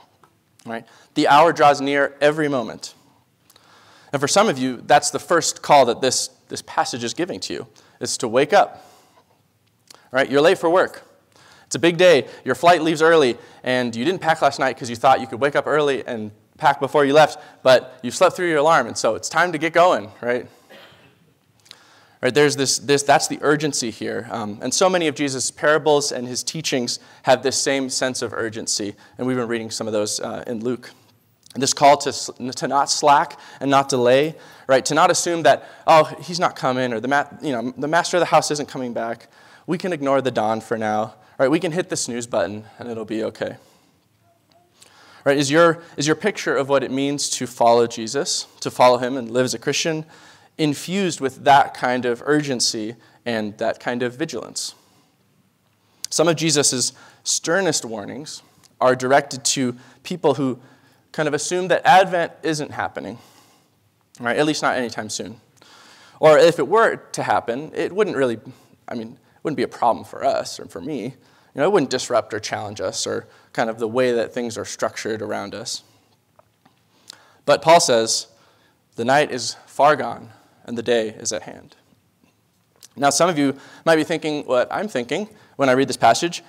right? 0.66 0.86
The 1.14 1.28
hour 1.28 1.52
draws 1.52 1.80
near 1.80 2.14
every 2.20 2.48
moment. 2.48 2.94
And 4.12 4.20
for 4.20 4.28
some 4.28 4.48
of 4.48 4.58
you, 4.58 4.82
that's 4.86 5.10
the 5.10 5.18
first 5.18 5.62
call 5.62 5.86
that 5.86 6.00
this, 6.00 6.28
this 6.48 6.62
passage 6.62 7.02
is 7.02 7.14
giving 7.14 7.40
to 7.40 7.52
you, 7.52 7.66
is 8.00 8.16
to 8.18 8.28
wake 8.28 8.52
up. 8.52 8.88
Right? 10.12 10.30
You're 10.30 10.40
late 10.40 10.58
for 10.58 10.70
work. 10.70 11.02
It's 11.66 11.74
a 11.74 11.80
big 11.80 11.96
day. 11.96 12.28
Your 12.44 12.54
flight 12.54 12.82
leaves 12.82 13.02
early, 13.02 13.36
and 13.64 13.94
you 13.96 14.04
didn't 14.04 14.20
pack 14.20 14.40
last 14.40 14.60
night 14.60 14.76
because 14.76 14.88
you 14.88 14.94
thought 14.94 15.20
you 15.20 15.26
could 15.26 15.40
wake 15.40 15.56
up 15.56 15.66
early 15.66 16.06
and 16.06 16.30
pack 16.58 16.78
before 16.78 17.04
you 17.04 17.12
left, 17.12 17.42
but 17.64 17.98
you 18.02 18.12
slept 18.12 18.36
through 18.36 18.48
your 18.48 18.58
alarm, 18.58 18.86
and 18.86 18.96
so 18.96 19.16
it's 19.16 19.28
time 19.28 19.50
to 19.50 19.58
get 19.58 19.72
going, 19.72 20.12
right? 20.20 20.46
Right, 22.24 22.32
there's 22.32 22.56
this, 22.56 22.78
this, 22.78 23.02
that's 23.02 23.28
the 23.28 23.38
urgency 23.42 23.90
here. 23.90 24.26
Um, 24.30 24.58
and 24.62 24.72
so 24.72 24.88
many 24.88 25.08
of 25.08 25.14
Jesus' 25.14 25.50
parables 25.50 26.10
and 26.10 26.26
his 26.26 26.42
teachings 26.42 26.98
have 27.24 27.42
this 27.42 27.54
same 27.54 27.90
sense 27.90 28.22
of 28.22 28.32
urgency. 28.32 28.94
And 29.18 29.26
we've 29.26 29.36
been 29.36 29.46
reading 29.46 29.70
some 29.70 29.86
of 29.86 29.92
those 29.92 30.20
uh, 30.20 30.42
in 30.46 30.64
Luke. 30.64 30.90
This 31.54 31.74
call 31.74 31.98
to, 31.98 32.52
to 32.52 32.66
not 32.66 32.90
slack 32.90 33.38
and 33.60 33.70
not 33.70 33.90
delay, 33.90 34.36
right? 34.66 34.82
To 34.86 34.94
not 34.94 35.10
assume 35.10 35.42
that, 35.42 35.68
oh, 35.86 36.04
he's 36.22 36.40
not 36.40 36.56
coming 36.56 36.94
or 36.94 37.00
the, 37.00 37.08
ma- 37.08 37.26
you 37.42 37.52
know, 37.52 37.74
the 37.76 37.88
master 37.88 38.16
of 38.16 38.22
the 38.22 38.26
house 38.26 38.50
isn't 38.50 38.70
coming 38.70 38.94
back. 38.94 39.28
We 39.66 39.76
can 39.76 39.92
ignore 39.92 40.22
the 40.22 40.30
dawn 40.30 40.62
for 40.62 40.78
now, 40.78 41.16
right? 41.38 41.50
We 41.50 41.60
can 41.60 41.72
hit 41.72 41.90
the 41.90 41.96
snooze 41.96 42.26
button 42.26 42.64
and 42.78 42.90
it'll 42.90 43.04
be 43.04 43.22
okay. 43.24 43.58
Right? 45.26 45.36
Is 45.36 45.50
your, 45.50 45.82
is 45.98 46.06
your 46.06 46.16
picture 46.16 46.56
of 46.56 46.70
what 46.70 46.82
it 46.82 46.90
means 46.90 47.28
to 47.30 47.46
follow 47.46 47.86
Jesus, 47.86 48.46
to 48.60 48.70
follow 48.70 48.96
him 48.96 49.18
and 49.18 49.30
live 49.30 49.44
as 49.44 49.52
a 49.52 49.58
Christian, 49.58 50.06
infused 50.58 51.20
with 51.20 51.44
that 51.44 51.75
kind 51.75 52.04
of 52.04 52.23
urgency 52.26 52.96
and 53.25 53.56
that 53.58 53.80
kind 53.80 54.02
of 54.02 54.14
vigilance? 54.14 54.75
Some 56.11 56.28
of 56.28 56.37
Jesus' 56.37 56.92
sternest 57.25 57.84
warnings 57.84 58.42
are 58.80 58.94
directed 58.94 59.44
to 59.44 59.76
people 60.02 60.34
who 60.34 60.61
kind 61.12 61.26
of 61.26 61.34
assume 61.34 61.68
that 61.68 61.84
Advent 61.84 62.32
isn't 62.42 62.70
happening, 62.70 63.18
right? 64.20 64.37
At 64.37 64.46
least 64.46 64.62
not 64.62 64.76
anytime 64.76 65.08
soon. 65.08 65.40
Or 66.20 66.38
if 66.38 66.58
it 66.58 66.68
were 66.68 66.96
to 66.96 67.23
happen, 67.23 67.73
it 67.75 67.92
wouldn't 67.92 68.16
really, 68.16 68.38
I 68.87 68.94
mean, 68.94 69.12
it 69.12 69.44
wouldn't 69.44 69.56
be 69.56 69.62
a 69.62 69.68
problem 69.68 70.04
for 70.04 70.25
us 70.25 70.61
or 70.61 70.66
for 70.66 70.80
me. 70.80 71.04
You 71.04 71.61
know, 71.61 71.64
it 71.64 71.73
wouldn't 71.73 71.90
disrupt 71.90 72.34
or 72.34 72.40
challenge 72.40 72.80
us 72.80 73.06
or 73.06 73.26
kind 73.52 73.70
of 73.70 73.78
the 73.78 73.88
way 73.88 74.12
that 74.12 74.34
things 74.34 74.58
are 74.58 74.64
structured 74.64 75.23
around 75.23 75.54
us. 75.54 75.82
But 77.46 77.62
Paul 77.62 77.80
says, 77.80 78.28
the 78.96 79.04
night 79.04 79.30
is 79.30 79.56
far 79.66 79.96
gone 79.96 80.30
and 80.64 80.76
the 80.76 80.83
day 80.83 81.09
is 81.09 81.33
at 81.33 81.42
hand. 81.42 81.76
Now, 82.97 83.11
some 83.11 83.28
of 83.28 83.38
you 83.38 83.56
might 83.85 83.97
be 83.97 84.04
thinking 84.04 84.44
what 84.44 84.68
I'm 84.71 84.88
thinking 84.88 85.28
when 85.56 85.68
I 85.68 85.73
read 85.73 85.88
this 85.88 85.97
passage. 85.97 86.42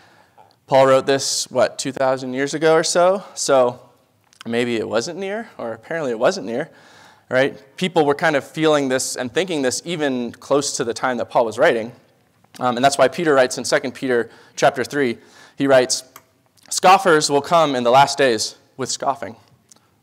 Paul 0.67 0.87
wrote 0.87 1.05
this, 1.05 1.49
what, 1.51 1.77
2,000 1.77 2.33
years 2.33 2.53
ago 2.53 2.73
or 2.73 2.83
so? 2.83 3.23
So 3.35 3.79
maybe 4.45 4.77
it 4.77 4.87
wasn't 4.87 5.19
near, 5.19 5.49
or 5.57 5.73
apparently 5.73 6.11
it 6.11 6.19
wasn't 6.19 6.45
near, 6.45 6.69
right? 7.29 7.61
People 7.77 8.05
were 8.05 8.15
kind 8.15 8.35
of 8.35 8.43
feeling 8.43 8.89
this 8.89 9.15
and 9.15 9.31
thinking 9.31 9.61
this 9.61 9.81
even 9.85 10.31
close 10.31 10.77
to 10.77 10.83
the 10.83 10.93
time 10.93 11.17
that 11.17 11.29
Paul 11.29 11.45
was 11.45 11.57
writing. 11.57 11.91
Um, 12.59 12.77
and 12.77 12.85
that's 12.85 12.97
why 12.97 13.07
Peter 13.07 13.33
writes 13.33 13.57
in 13.57 13.63
2 13.63 13.91
Peter 13.91 14.29
chapter 14.55 14.83
3, 14.83 15.17
he 15.57 15.67
writes, 15.67 16.03
Scoffers 16.69 17.29
will 17.29 17.41
come 17.41 17.75
in 17.75 17.83
the 17.83 17.91
last 17.91 18.17
days 18.17 18.55
with 18.77 18.89
scoffing. 18.89 19.35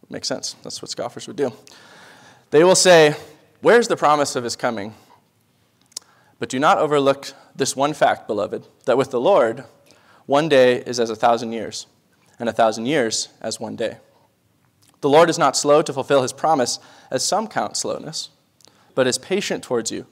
Makes 0.09 0.29
sense. 0.29 0.57
That's 0.63 0.83
what 0.83 0.91
scoffers 0.91 1.27
would 1.27 1.37
do. 1.37 1.53
They 2.51 2.65
will 2.65 2.75
say, 2.75 3.17
Where's 3.63 3.87
the 3.87 3.97
promise 3.97 4.35
of 4.35 4.43
his 4.43 4.57
coming? 4.57 4.93
But 6.41 6.49
do 6.49 6.59
not 6.59 6.79
overlook 6.79 7.33
this 7.55 7.77
one 7.77 7.95
fact, 7.95 8.27
beloved, 8.27 8.67
that 8.87 8.99
with 8.99 9.13
the 9.13 9.21
Lord, 9.21 9.63
one 10.27 10.49
day 10.49 10.79
is 10.79 10.99
as 10.99 11.11
a 11.11 11.17
thousand 11.17 11.53
years, 11.53 11.87
and 12.41 12.49
a 12.49 12.53
thousand 12.53 12.87
years 12.87 13.29
as 13.41 13.61
one 13.61 13.77
day. 13.77 13.99
The 15.01 15.09
Lord 15.09 15.31
is 15.31 15.39
not 15.39 15.57
slow 15.57 15.81
to 15.81 15.93
fulfill 15.93 16.23
his 16.23 16.33
promise, 16.33 16.81
as 17.09 17.25
some 17.25 17.47
count 17.47 17.77
slowness, 17.77 18.31
but 18.97 19.07
is 19.07 19.17
patient 19.17 19.63
towards 19.63 19.93
you, 19.93 20.07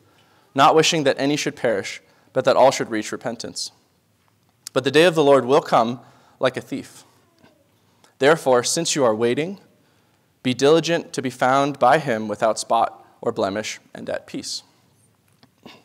not 0.54 0.76
wishing 0.76 1.02
that 1.02 1.18
any 1.18 1.36
should 1.36 1.56
perish, 1.56 2.00
but 2.32 2.44
that 2.44 2.54
all 2.54 2.70
should 2.70 2.88
reach 2.90 3.10
repentance. 3.10 3.72
But 4.72 4.84
the 4.84 4.92
day 4.92 5.06
of 5.06 5.16
the 5.16 5.24
Lord 5.24 5.44
will 5.44 5.60
come 5.60 5.98
like 6.38 6.56
a 6.56 6.60
thief. 6.60 7.02
Therefore, 8.20 8.62
since 8.62 8.94
you 8.94 9.02
are 9.02 9.14
waiting, 9.14 9.58
be 10.44 10.54
diligent 10.54 11.12
to 11.14 11.20
be 11.20 11.30
found 11.30 11.80
by 11.80 11.98
him 11.98 12.28
without 12.28 12.56
spot 12.56 12.99
or 13.20 13.32
blemish 13.32 13.78
and 13.94 14.08
at 14.08 14.26
peace. 14.26 14.62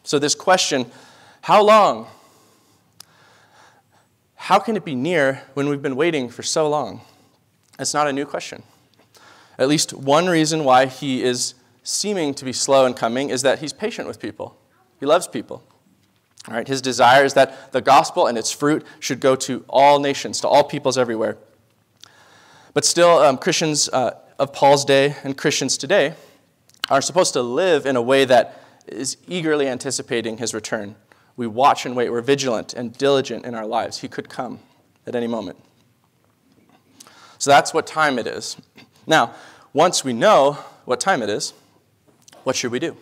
So, 0.03 0.19
this 0.19 0.35
question 0.35 0.91
how 1.41 1.61
long? 1.61 2.07
How 4.35 4.59
can 4.59 4.75
it 4.75 4.85
be 4.85 4.95
near 4.95 5.43
when 5.53 5.69
we've 5.69 5.81
been 5.81 5.95
waiting 5.95 6.29
for 6.29 6.43
so 6.43 6.69
long? 6.69 7.01
It's 7.79 7.93
not 7.93 8.07
a 8.07 8.13
new 8.13 8.25
question. 8.25 8.63
At 9.57 9.67
least 9.67 9.93
one 9.93 10.27
reason 10.27 10.63
why 10.63 10.85
he 10.85 11.23
is 11.23 11.53
seeming 11.83 12.33
to 12.35 12.45
be 12.45 12.53
slow 12.53 12.85
in 12.85 12.93
coming 12.93 13.29
is 13.29 13.41
that 13.43 13.59
he's 13.59 13.73
patient 13.73 14.07
with 14.07 14.19
people. 14.19 14.57
He 14.99 15.05
loves 15.05 15.27
people. 15.27 15.63
All 16.47 16.53
right, 16.53 16.67
his 16.67 16.81
desire 16.81 17.25
is 17.25 17.33
that 17.33 17.71
the 17.71 17.81
gospel 17.81 18.27
and 18.27 18.37
its 18.37 18.51
fruit 18.51 18.85
should 18.99 19.19
go 19.19 19.35
to 19.35 19.65
all 19.67 19.99
nations, 19.99 20.41
to 20.41 20.47
all 20.47 20.63
peoples 20.63 20.97
everywhere. 20.97 21.37
But 22.73 22.85
still, 22.85 23.19
um, 23.19 23.37
Christians 23.37 23.89
uh, 23.89 24.19
of 24.37 24.53
Paul's 24.53 24.85
day 24.85 25.15
and 25.23 25.37
Christians 25.37 25.77
today 25.77 26.13
are 26.89 27.01
supposed 27.01 27.33
to 27.33 27.41
live 27.41 27.85
in 27.85 27.95
a 27.95 28.01
way 28.01 28.25
that 28.25 28.61
is 28.87 29.17
eagerly 29.27 29.67
anticipating 29.67 30.37
his 30.37 30.53
return. 30.53 30.95
We 31.35 31.47
watch 31.47 31.85
and 31.85 31.95
wait. 31.95 32.11
We're 32.11 32.21
vigilant 32.21 32.73
and 32.73 32.95
diligent 32.97 33.45
in 33.45 33.55
our 33.55 33.65
lives. 33.65 33.99
He 33.99 34.07
could 34.07 34.29
come 34.29 34.59
at 35.05 35.15
any 35.15 35.27
moment. 35.27 35.57
So 37.37 37.49
that's 37.49 37.73
what 37.73 37.85
time 37.87 38.17
it 38.17 38.27
is. 38.27 38.57
Now, 39.05 39.33
once 39.73 40.03
we 40.03 40.13
know 40.13 40.53
what 40.85 40.99
time 40.99 41.21
it 41.21 41.29
is, 41.29 41.53
what 42.43 42.55
should 42.55 42.71
we 42.71 42.79
do? 42.79 42.95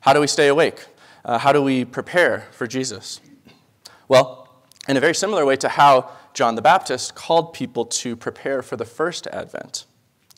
How 0.00 0.12
do 0.12 0.20
we 0.20 0.26
stay 0.26 0.48
awake? 0.48 0.86
Uh, 1.24 1.38
how 1.38 1.52
do 1.52 1.62
we 1.62 1.84
prepare 1.84 2.46
for 2.52 2.66
Jesus? 2.66 3.20
Well, 4.08 4.48
in 4.88 4.96
a 4.96 5.00
very 5.00 5.14
similar 5.14 5.44
way 5.44 5.56
to 5.56 5.68
how 5.68 6.10
John 6.34 6.54
the 6.54 6.62
Baptist 6.62 7.14
called 7.14 7.52
people 7.52 7.86
to 7.86 8.14
prepare 8.14 8.62
for 8.62 8.76
the 8.76 8.84
first 8.84 9.26
advent, 9.28 9.86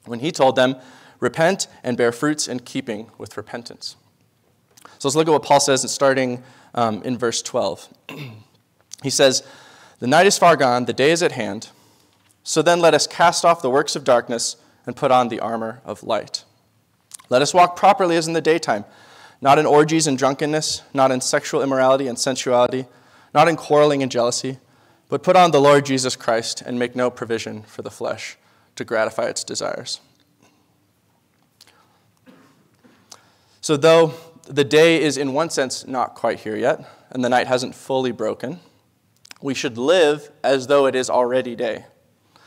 when 0.07 0.21
he 0.21 0.33
told 0.33 0.57
them, 0.57 0.77
Repent 1.21 1.67
and 1.83 1.97
bear 1.97 2.13
fruits 2.13 2.47
in 2.49 2.61
keeping 2.61 3.11
with 3.19 3.37
repentance. 3.37 3.97
So 4.99 5.09
let's 5.09 5.17
look 5.17 5.29
at 5.29 5.33
what 5.33 5.43
Paul 5.43 5.61
says, 5.61 5.91
starting 5.91 6.43
um, 6.75 7.03
in 7.03 7.19
verse 7.19 7.43
12. 7.43 7.89
he 9.03 9.11
says, 9.11 9.43
The 9.99 10.07
night 10.07 10.27
is 10.27 10.39
far 10.39 10.57
gone, 10.57 10.85
the 10.85 10.93
day 10.93 11.11
is 11.11 11.23
at 11.23 11.33
hand. 11.33 11.71
So 12.43 12.63
then 12.63 12.81
let 12.81 12.95
us 12.95 13.07
cast 13.07 13.45
off 13.45 13.63
the 13.63 13.71
works 13.71 13.95
of 13.95 14.05
darkness 14.05 14.57
and 14.87 14.97
put 14.97 15.11
on 15.11 15.29
the 15.29 15.41
armor 15.41 15.83
of 15.85 16.03
light. 16.03 16.45
Let 17.29 17.43
us 17.43 17.53
walk 17.53 17.77
properly 17.77 18.17
as 18.17 18.27
in 18.27 18.33
the 18.33 18.41
daytime, 18.41 18.85
not 19.41 19.59
in 19.59 19.67
orgies 19.67 20.07
and 20.07 20.17
drunkenness, 20.17 20.83
not 20.95 21.11
in 21.11 21.21
sexual 21.21 21.63
immorality 21.63 22.09
and 22.09 22.19
sensuality, 22.19 22.87
not 23.35 23.49
in 23.49 23.57
quarreling 23.57 24.03
and 24.03 24.11
jealousy, 24.11 24.59
but 25.09 25.23
put 25.23 25.37
on 25.37 25.51
the 25.51 25.61
Lord 25.61 25.85
Jesus 25.85 26.17
Christ 26.17 26.63
and 26.63 26.79
make 26.79 26.97
no 26.97 27.11
provision 27.11 27.63
for 27.63 27.83
the 27.83 27.91
flesh 27.91 28.37
to 28.77 28.85
gratify 28.85 29.25
its 29.25 29.45
desires. 29.45 30.01
So, 33.69 33.77
though 33.77 34.15
the 34.47 34.65
day 34.65 35.03
is 35.03 35.19
in 35.19 35.35
one 35.35 35.51
sense 35.51 35.87
not 35.87 36.15
quite 36.15 36.41
here 36.41 36.57
yet, 36.57 36.89
and 37.11 37.23
the 37.23 37.29
night 37.29 37.49
hasn't 37.49 37.75
fully 37.75 38.13
broken, 38.13 38.61
we 39.43 39.53
should 39.53 39.77
live 39.77 40.31
as 40.43 40.69
though 40.69 40.87
it 40.87 40.95
is 40.95 41.11
already 41.11 41.55
day 41.55 41.85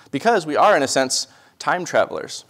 because 0.10 0.48
we 0.48 0.56
are, 0.56 0.76
in 0.76 0.82
a 0.82 0.88
sense, 0.88 1.28
time 1.60 1.86
travelers. 1.86 2.44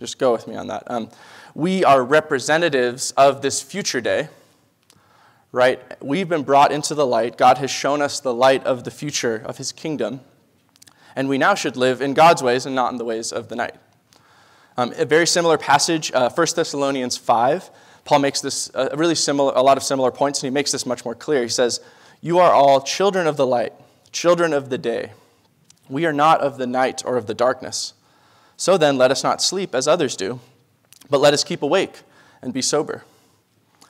Just 0.00 0.18
go 0.18 0.32
with 0.32 0.48
me 0.48 0.56
on 0.56 0.66
that. 0.66 0.82
Um, 0.88 1.10
we 1.54 1.84
are 1.84 2.02
representatives 2.02 3.12
of 3.12 3.40
this 3.40 3.62
future 3.62 4.00
day, 4.00 4.30
right? 5.52 5.80
We've 6.02 6.28
been 6.28 6.42
brought 6.42 6.72
into 6.72 6.96
the 6.96 7.06
light. 7.06 7.38
God 7.38 7.58
has 7.58 7.70
shown 7.70 8.02
us 8.02 8.18
the 8.18 8.34
light 8.34 8.64
of 8.64 8.82
the 8.82 8.90
future 8.90 9.36
of 9.46 9.58
his 9.58 9.70
kingdom. 9.70 10.22
And 11.14 11.28
we 11.28 11.38
now 11.38 11.54
should 11.54 11.76
live 11.76 12.02
in 12.02 12.14
God's 12.14 12.42
ways 12.42 12.66
and 12.66 12.74
not 12.74 12.90
in 12.90 12.98
the 12.98 13.04
ways 13.04 13.30
of 13.30 13.46
the 13.46 13.54
night. 13.54 13.76
Um, 14.76 14.92
a 14.96 15.04
very 15.04 15.28
similar 15.28 15.56
passage, 15.56 16.10
uh, 16.12 16.30
1 16.30 16.46
Thessalonians 16.56 17.16
5, 17.16 17.70
Paul 18.04 18.18
makes 18.18 18.40
this 18.40 18.68
a 18.70 18.92
uh, 18.92 18.96
really 18.96 19.14
similar, 19.14 19.52
a 19.54 19.62
lot 19.62 19.76
of 19.76 19.82
similar 19.82 20.10
points, 20.10 20.40
and 20.40 20.50
he 20.50 20.54
makes 20.54 20.72
this 20.72 20.86
much 20.86 21.04
more 21.04 21.14
clear. 21.14 21.42
He 21.42 21.48
says, 21.48 21.80
You 22.20 22.38
are 22.38 22.52
all 22.52 22.80
children 22.80 23.26
of 23.26 23.36
the 23.36 23.46
light, 23.46 23.72
children 24.10 24.52
of 24.52 24.70
the 24.70 24.78
day. 24.78 25.12
We 25.88 26.04
are 26.06 26.12
not 26.12 26.40
of 26.40 26.58
the 26.58 26.66
night 26.66 27.02
or 27.04 27.16
of 27.16 27.26
the 27.26 27.34
darkness. 27.34 27.94
So 28.56 28.76
then, 28.76 28.96
let 28.96 29.10
us 29.10 29.22
not 29.22 29.42
sleep 29.42 29.74
as 29.74 29.86
others 29.86 30.16
do, 30.16 30.40
but 31.10 31.20
let 31.20 31.34
us 31.34 31.44
keep 31.44 31.62
awake 31.62 32.00
and 32.40 32.52
be 32.52 32.62
sober. 32.62 33.04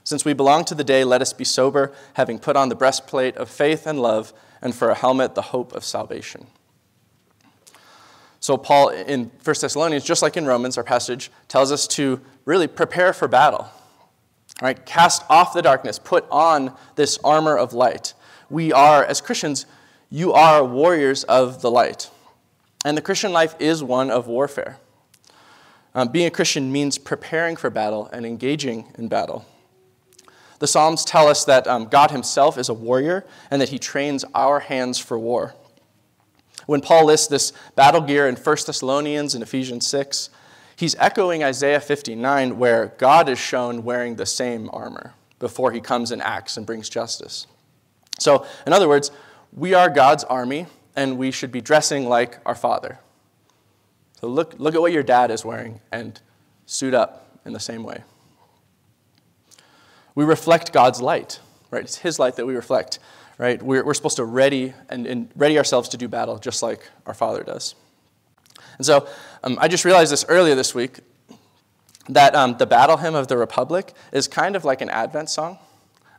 Since 0.04 0.25
we 0.25 0.33
belong 0.33 0.64
to 0.66 0.75
the 0.75 0.85
day, 0.85 1.04
let 1.04 1.23
us 1.23 1.33
be 1.33 1.45
sober, 1.45 1.92
having 2.14 2.38
put 2.38 2.57
on 2.57 2.69
the 2.69 2.75
breastplate 2.75 3.37
of 3.37 3.49
faith 3.49 3.87
and 3.87 4.00
love, 4.00 4.33
and 4.61 4.75
for 4.75 4.90
a 4.90 4.95
helmet, 4.95 5.35
the 5.35 5.42
hope 5.42 5.73
of 5.73 5.85
salvation. 5.85 6.47
So, 8.40 8.57
Paul 8.57 8.88
in 8.88 9.31
1 9.45 9.57
Thessalonians, 9.61 10.04
just 10.04 10.23
like 10.23 10.37
in 10.37 10.47
Romans, 10.47 10.76
our 10.76 10.85
passage, 10.85 11.31
tells 11.47 11.71
us 11.71 11.87
to 11.88 12.21
really 12.45 12.66
prepare 12.66 13.12
for 13.12 13.28
battle. 13.28 13.71
Right? 14.62 14.87
Cast 14.87 15.25
off 15.28 15.54
the 15.54 15.61
darkness, 15.61 15.99
put 15.99 16.25
on 16.31 16.73
this 16.95 17.19
armor 17.25 17.59
of 17.59 17.73
light. 17.73 18.14
We 18.49 18.73
are, 18.73 19.04
as 19.04 19.21
Christians, 19.21 19.66
you 20.09 20.33
are 20.33 20.64
warriors 20.64 21.25
of 21.25 21.62
the 21.62 21.71
light. 21.71 22.11
And 22.85 22.97
the 22.97 23.02
Christian 23.02 23.33
life 23.33 23.57
is 23.59 23.83
one 23.83 24.09
of 24.09 24.28
warfare. 24.28 24.78
Um, 25.97 26.09
being 26.09 26.26
a 26.26 26.31
Christian 26.31 26.71
means 26.71 26.97
preparing 26.97 27.57
for 27.57 27.71
battle 27.71 28.09
and 28.12 28.25
engaging 28.25 28.92
in 28.97 29.09
battle. 29.09 29.45
The 30.61 30.69
Psalms 30.69 31.04
tell 31.04 31.26
us 31.26 31.45
that 31.45 31.66
um, 31.66 31.87
God 31.87 32.12
Himself 32.12 32.57
is 32.57 32.69
a 32.69 32.75
warrior 32.75 33.26
and 33.50 33.61
that 33.61 33.71
He 33.71 33.81
trains 33.81 34.25
our 34.33 34.61
hands 34.61 34.97
for 34.97 35.19
war. 35.19 35.57
When 36.66 36.81
Paul 36.81 37.07
lists 37.07 37.26
this 37.26 37.52
battle 37.75 38.00
gear 38.00 38.28
in 38.28 38.37
1 38.37 38.57
Thessalonians 38.64 39.35
and 39.35 39.42
Ephesians 39.42 39.88
6, 39.88 40.31
he's 40.76 40.94
echoing 40.96 41.42
Isaiah 41.44 41.80
59, 41.80 42.58
where 42.58 42.94
God 42.98 43.28
is 43.28 43.38
shown 43.38 43.84
wearing 43.84 44.16
the 44.16 44.26
same 44.26 44.70
armor 44.72 45.14
before 45.38 45.72
He 45.72 45.80
comes 45.80 46.10
and 46.10 46.22
acts 46.22 46.56
and 46.56 46.64
brings 46.64 46.88
justice. 46.88 47.46
So, 48.18 48.46
in 48.66 48.72
other 48.72 48.88
words, 48.88 49.10
we 49.52 49.74
are 49.74 49.90
God's 49.90 50.24
army, 50.24 50.66
and 50.96 51.18
we 51.18 51.30
should 51.30 51.52
be 51.52 51.60
dressing 51.60 52.08
like 52.08 52.38
our 52.46 52.54
Father. 52.54 52.98
So 54.20 54.28
look, 54.28 54.54
look 54.58 54.74
at 54.74 54.80
what 54.80 54.92
your 54.92 55.02
dad 55.02 55.30
is 55.30 55.44
wearing 55.44 55.80
and 55.90 56.20
suit 56.66 56.94
up 56.94 57.40
in 57.44 57.52
the 57.52 57.60
same 57.60 57.82
way. 57.82 58.04
We 60.14 60.24
reflect 60.24 60.72
God's 60.72 61.02
light, 61.02 61.40
right? 61.70 61.82
It's 61.82 61.96
His 61.96 62.18
light 62.18 62.36
that 62.36 62.46
we 62.46 62.54
reflect, 62.54 62.98
right? 63.36 63.60
We're, 63.60 63.84
we're 63.84 63.94
supposed 63.94 64.16
to 64.16 64.24
ready 64.24 64.74
and, 64.88 65.06
and 65.06 65.28
ready 65.34 65.58
ourselves 65.58 65.88
to 65.90 65.96
do 65.96 66.06
battle 66.06 66.38
just 66.38 66.62
like 66.62 66.88
our 67.06 67.14
Father 67.14 67.42
does. 67.42 67.74
And 68.78 68.86
so 68.86 69.08
um, 69.42 69.58
I 69.60 69.68
just 69.68 69.84
realized 69.84 70.12
this 70.12 70.24
earlier 70.28 70.54
this 70.54 70.74
week 70.74 71.00
that 72.08 72.34
um, 72.34 72.56
the 72.56 72.66
battle 72.66 72.96
hymn 72.96 73.14
of 73.14 73.28
the 73.28 73.36
Republic 73.36 73.94
is 74.12 74.28
kind 74.28 74.56
of 74.56 74.64
like 74.64 74.80
an 74.80 74.90
Advent 74.90 75.30
song. 75.30 75.58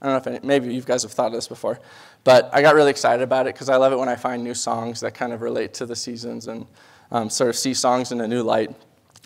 I 0.02 0.06
don't 0.06 0.14
know 0.14 0.18
if 0.18 0.28
any, 0.42 0.48
maybe 0.48 0.74
you 0.74 0.82
guys 0.82 1.04
have 1.04 1.12
thought 1.12 1.28
of 1.28 1.34
this 1.34 1.48
before, 1.48 1.80
but 2.24 2.50
I 2.54 2.62
got 2.62 2.76
really 2.76 2.92
excited 2.92 3.24
about 3.24 3.48
it 3.48 3.56
because 3.56 3.70
I 3.70 3.78
love 3.78 3.94
it 3.94 3.98
when 3.98 4.10
I 4.10 4.16
find 4.16 4.44
new 4.44 4.54
songs 4.54 5.00
that 5.00 5.14
kind 5.14 5.32
of 5.32 5.42
relate 5.42 5.74
to 5.76 5.86
the 5.86 5.96
seasons 5.96 6.48
and 6.48 6.66
um, 7.12 7.30
sort 7.30 7.50
of 7.50 7.56
see 7.56 7.74
songs 7.74 8.12
in 8.12 8.20
a 8.22 8.28
new 8.28 8.44
light. 8.44 8.76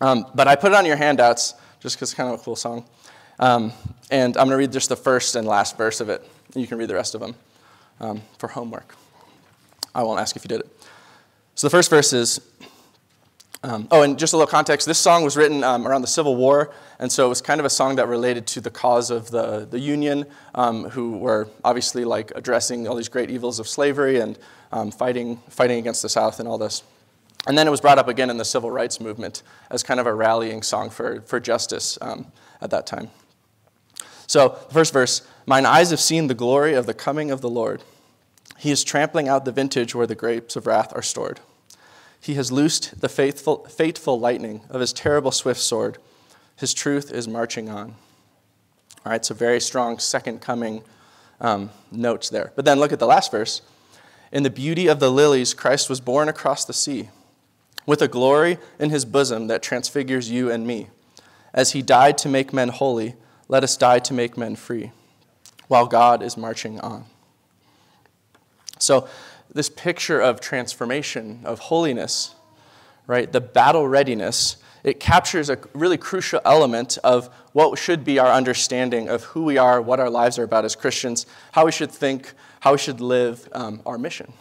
Um, 0.01 0.27
but 0.35 0.47
I 0.47 0.55
put 0.55 0.71
it 0.71 0.75
on 0.75 0.85
your 0.85 0.95
handouts 0.95 1.55
just 1.79 1.95
because 1.95 2.11
it's 2.11 2.13
kind 2.13 2.31
of 2.31 2.39
a 2.39 2.43
cool 2.43 2.55
song. 2.55 2.85
Um, 3.39 3.71
and 4.11 4.37
I'm 4.37 4.47
going 4.47 4.51
to 4.51 4.57
read 4.57 4.71
just 4.71 4.89
the 4.89 4.95
first 4.95 5.35
and 5.35 5.47
last 5.47 5.77
verse 5.77 6.01
of 6.01 6.09
it. 6.09 6.27
You 6.55 6.67
can 6.67 6.77
read 6.77 6.89
the 6.89 6.95
rest 6.95 7.15
of 7.15 7.21
them 7.21 7.35
um, 7.99 8.21
for 8.37 8.47
homework. 8.47 8.95
I 9.93 10.03
won't 10.03 10.19
ask 10.19 10.35
if 10.35 10.43
you 10.43 10.49
did 10.49 10.61
it. 10.61 10.83
So 11.55 11.67
the 11.67 11.71
first 11.71 11.89
verse 11.89 12.13
is 12.13 12.39
um, 13.63 13.87
oh, 13.91 14.03
and 14.03 14.19
just 14.19 14.33
a 14.33 14.37
little 14.37 14.49
context 14.49 14.87
this 14.87 14.99
song 14.99 15.23
was 15.23 15.35
written 15.35 15.63
um, 15.63 15.87
around 15.87 16.01
the 16.01 16.07
Civil 16.07 16.35
War, 16.35 16.73
and 16.99 17.11
so 17.11 17.25
it 17.25 17.29
was 17.29 17.41
kind 17.41 17.59
of 17.59 17.65
a 17.65 17.69
song 17.69 17.95
that 17.95 18.07
related 18.07 18.45
to 18.47 18.61
the 18.61 18.69
cause 18.69 19.09
of 19.09 19.31
the, 19.31 19.67
the 19.69 19.79
Union, 19.79 20.25
um, 20.55 20.89
who 20.89 21.17
were 21.17 21.49
obviously 21.63 22.05
like 22.05 22.31
addressing 22.35 22.87
all 22.87 22.95
these 22.95 23.09
great 23.09 23.29
evils 23.29 23.59
of 23.59 23.67
slavery 23.67 24.19
and 24.19 24.37
um, 24.71 24.91
fighting, 24.91 25.37
fighting 25.49 25.79
against 25.79 26.01
the 26.01 26.09
South 26.09 26.39
and 26.39 26.47
all 26.47 26.57
this. 26.57 26.83
And 27.47 27.57
then 27.57 27.67
it 27.67 27.71
was 27.71 27.81
brought 27.81 27.97
up 27.97 28.07
again 28.07 28.29
in 28.29 28.37
the 28.37 28.45
civil 28.45 28.69
rights 28.69 28.99
movement 28.99 29.41
as 29.71 29.81
kind 29.81 29.99
of 29.99 30.05
a 30.05 30.13
rallying 30.13 30.61
song 30.61 30.89
for, 30.89 31.21
for 31.21 31.39
justice 31.39 31.97
um, 32.01 32.31
at 32.61 32.69
that 32.71 32.85
time. 32.85 33.09
So, 34.27 34.49
the 34.67 34.73
first 34.73 34.91
verse 34.91 35.25
Mine 35.49 35.65
eyes 35.65 35.91
have 35.91 36.01
seen 36.01 36.27
the 36.27 36.33
glory 36.33 36.73
of 36.73 36.87
the 36.87 36.93
coming 36.93 37.31
of 37.31 37.39
the 37.39 37.49
Lord. 37.49 37.81
He 38.57 38.69
is 38.69 38.83
trampling 38.83 39.29
out 39.29 39.45
the 39.45 39.53
vintage 39.53 39.95
where 39.95 40.05
the 40.05 40.13
grapes 40.13 40.57
of 40.57 40.67
wrath 40.67 40.91
are 40.93 41.01
stored. 41.01 41.39
He 42.27 42.33
has 42.33 42.51
loosed 42.51 42.99
the 42.99 43.07
faithful, 43.07 43.63
fateful 43.69 44.19
lightning 44.19 44.59
of 44.69 44.81
his 44.81 44.91
terrible 44.91 45.31
swift 45.31 45.61
sword. 45.61 45.97
His 46.57 46.73
truth 46.73 47.09
is 47.09 47.25
marching 47.25 47.69
on. 47.69 47.95
All 49.05 49.13
right, 49.13 49.23
so 49.23 49.33
very 49.33 49.61
strong 49.61 49.97
second 49.97 50.41
coming 50.41 50.83
um, 51.39 51.69
notes 51.89 52.29
there. 52.29 52.51
But 52.53 52.65
then 52.65 52.81
look 52.81 52.91
at 52.91 52.99
the 52.99 53.07
last 53.07 53.31
verse. 53.31 53.61
In 54.29 54.43
the 54.43 54.49
beauty 54.49 54.87
of 54.87 54.99
the 54.99 55.09
lilies, 55.09 55.53
Christ 55.53 55.89
was 55.89 56.01
born 56.01 56.27
across 56.27 56.65
the 56.65 56.73
sea, 56.73 57.11
with 57.85 58.01
a 58.01 58.09
glory 58.09 58.57
in 58.77 58.89
his 58.89 59.05
bosom 59.05 59.47
that 59.47 59.63
transfigures 59.63 60.29
you 60.29 60.51
and 60.51 60.67
me. 60.67 60.89
As 61.53 61.71
he 61.71 61.81
died 61.81 62.17
to 62.17 62.27
make 62.27 62.51
men 62.51 62.67
holy, 62.67 63.15
let 63.47 63.63
us 63.63 63.77
die 63.77 63.99
to 63.99 64.13
make 64.13 64.37
men 64.37 64.57
free, 64.57 64.91
while 65.69 65.85
God 65.85 66.21
is 66.21 66.35
marching 66.35 66.77
on. 66.81 67.05
So, 68.79 69.07
this 69.53 69.69
picture 69.69 70.19
of 70.19 70.39
transformation, 70.39 71.41
of 71.43 71.59
holiness, 71.59 72.35
right? 73.07 73.31
The 73.31 73.41
battle 73.41 73.87
readiness, 73.87 74.57
it 74.83 74.99
captures 74.99 75.49
a 75.49 75.57
really 75.73 75.97
crucial 75.97 76.41
element 76.45 76.97
of 77.03 77.29
what 77.53 77.77
should 77.79 78.03
be 78.03 78.19
our 78.19 78.31
understanding 78.31 79.09
of 79.09 79.23
who 79.23 79.43
we 79.43 79.57
are, 79.57 79.81
what 79.81 79.99
our 79.99 80.09
lives 80.09 80.37
are 80.37 80.43
about 80.43 80.65
as 80.65 80.75
Christians, 80.75 81.25
how 81.53 81.65
we 81.65 81.71
should 81.71 81.91
think, 81.91 82.33
how 82.59 82.73
we 82.73 82.77
should 82.77 83.01
live 83.01 83.49
um, 83.53 83.81
our 83.85 83.97
mission. 83.97 84.31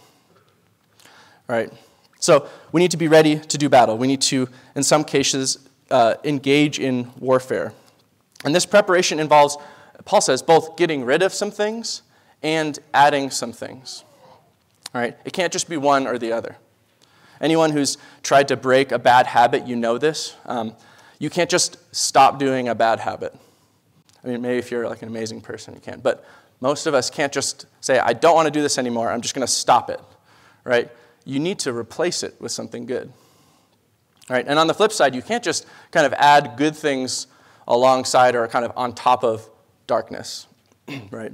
Right? 1.48 1.72
So 2.18 2.48
we 2.72 2.80
need 2.80 2.90
to 2.90 2.96
be 2.96 3.08
ready 3.08 3.38
to 3.38 3.58
do 3.58 3.68
battle. 3.68 3.96
We 3.96 4.06
need 4.06 4.22
to, 4.22 4.48
in 4.74 4.82
some 4.82 5.04
cases, 5.04 5.58
uh, 5.90 6.14
engage 6.24 6.78
in 6.78 7.12
warfare. 7.18 7.72
And 8.44 8.54
this 8.54 8.66
preparation 8.66 9.20
involves, 9.20 9.56
Paul 10.04 10.20
says, 10.20 10.42
both 10.42 10.76
getting 10.76 11.04
rid 11.04 11.22
of 11.22 11.32
some 11.32 11.50
things 11.50 12.02
and 12.42 12.78
adding 12.92 13.30
some 13.30 13.52
things. 13.52 14.04
All 14.94 15.00
right? 15.00 15.16
It 15.24 15.32
can't 15.32 15.52
just 15.52 15.68
be 15.68 15.76
one 15.76 16.06
or 16.06 16.18
the 16.18 16.32
other. 16.32 16.56
Anyone 17.40 17.70
who's 17.70 17.98
tried 18.22 18.48
to 18.48 18.56
break 18.56 18.92
a 18.92 18.98
bad 18.98 19.26
habit, 19.26 19.66
you 19.66 19.76
know 19.76 19.98
this. 19.98 20.34
Um, 20.46 20.74
you 21.18 21.30
can't 21.30 21.50
just 21.50 21.78
stop 21.94 22.38
doing 22.38 22.68
a 22.68 22.74
bad 22.74 23.00
habit. 23.00 23.34
I 24.24 24.28
mean, 24.28 24.42
maybe 24.42 24.58
if 24.58 24.70
you're 24.70 24.88
like 24.88 25.02
an 25.02 25.08
amazing 25.08 25.40
person, 25.40 25.74
you 25.74 25.80
can. 25.80 26.00
But 26.00 26.24
most 26.60 26.86
of 26.86 26.94
us 26.94 27.10
can't 27.10 27.32
just 27.32 27.66
say, 27.80 27.98
I 27.98 28.12
don't 28.12 28.34
want 28.34 28.46
to 28.46 28.50
do 28.50 28.62
this 28.62 28.78
anymore. 28.78 29.10
I'm 29.10 29.20
just 29.20 29.34
going 29.34 29.46
to 29.46 29.52
stop 29.52 29.90
it, 29.90 30.00
right? 30.64 30.90
You 31.24 31.38
need 31.38 31.58
to 31.60 31.72
replace 31.72 32.22
it 32.22 32.34
with 32.40 32.52
something 32.52 32.86
good. 32.86 33.12
Right? 34.28 34.44
And 34.46 34.58
on 34.58 34.66
the 34.66 34.74
flip 34.74 34.92
side, 34.92 35.14
you 35.14 35.22
can't 35.22 35.44
just 35.44 35.66
kind 35.92 36.06
of 36.06 36.12
add 36.14 36.54
good 36.56 36.74
things 36.74 37.26
alongside 37.68 38.34
or 38.34 38.48
kind 38.48 38.64
of 38.64 38.72
on 38.76 38.94
top 38.94 39.22
of 39.22 39.48
darkness, 39.86 40.46
right? 41.10 41.32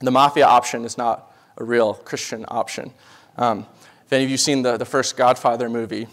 The 0.00 0.10
mafia 0.10 0.46
option 0.46 0.84
is 0.84 0.98
not 0.98 1.32
a 1.56 1.64
real 1.64 1.94
Christian 1.94 2.44
option. 2.48 2.92
Um, 3.36 3.66
if 4.04 4.12
any 4.12 4.24
of 4.24 4.30
you 4.30 4.36
seen 4.36 4.62
the, 4.62 4.76
the 4.76 4.84
first 4.84 5.16
Godfather 5.16 5.68
movie, 5.68 6.06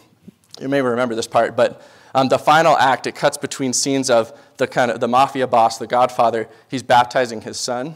you 0.60 0.68
may 0.70 0.82
remember 0.82 1.16
this 1.16 1.28
part, 1.28 1.56
but 1.56 1.82
um, 2.16 2.28
the 2.28 2.40
final 2.40 2.78
act, 2.78 3.08
it 3.08 3.16
cuts 3.16 3.38
between 3.38 3.74
scenes 3.74 4.10
of 4.10 4.38
the 4.58 4.68
kind 4.68 4.92
of 4.92 5.00
the 5.00 5.08
mafia 5.08 5.48
boss, 5.48 5.78
the 5.78 5.88
Godfather, 5.88 6.48
he's 6.70 6.84
baptizing 6.84 7.42
his 7.42 7.60
son, 7.60 7.96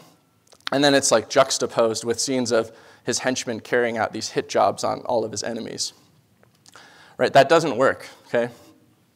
and 0.72 0.84
then 0.84 0.94
it's 0.94 1.12
like 1.12 1.30
juxtaposed 1.30 2.04
with 2.04 2.20
scenes 2.20 2.52
of 2.52 2.72
his 3.04 3.20
henchmen 3.20 3.60
carrying 3.60 3.98
out 3.98 4.12
these 4.12 4.30
hit 4.30 4.50
jobs 4.50 4.84
on 4.84 5.00
all 5.02 5.24
of 5.24 5.32
his 5.32 5.44
enemies. 5.44 5.94
Right? 7.18 7.32
That 7.32 7.48
doesn't 7.48 7.78
work, 7.78 8.08
okay? 8.28 8.52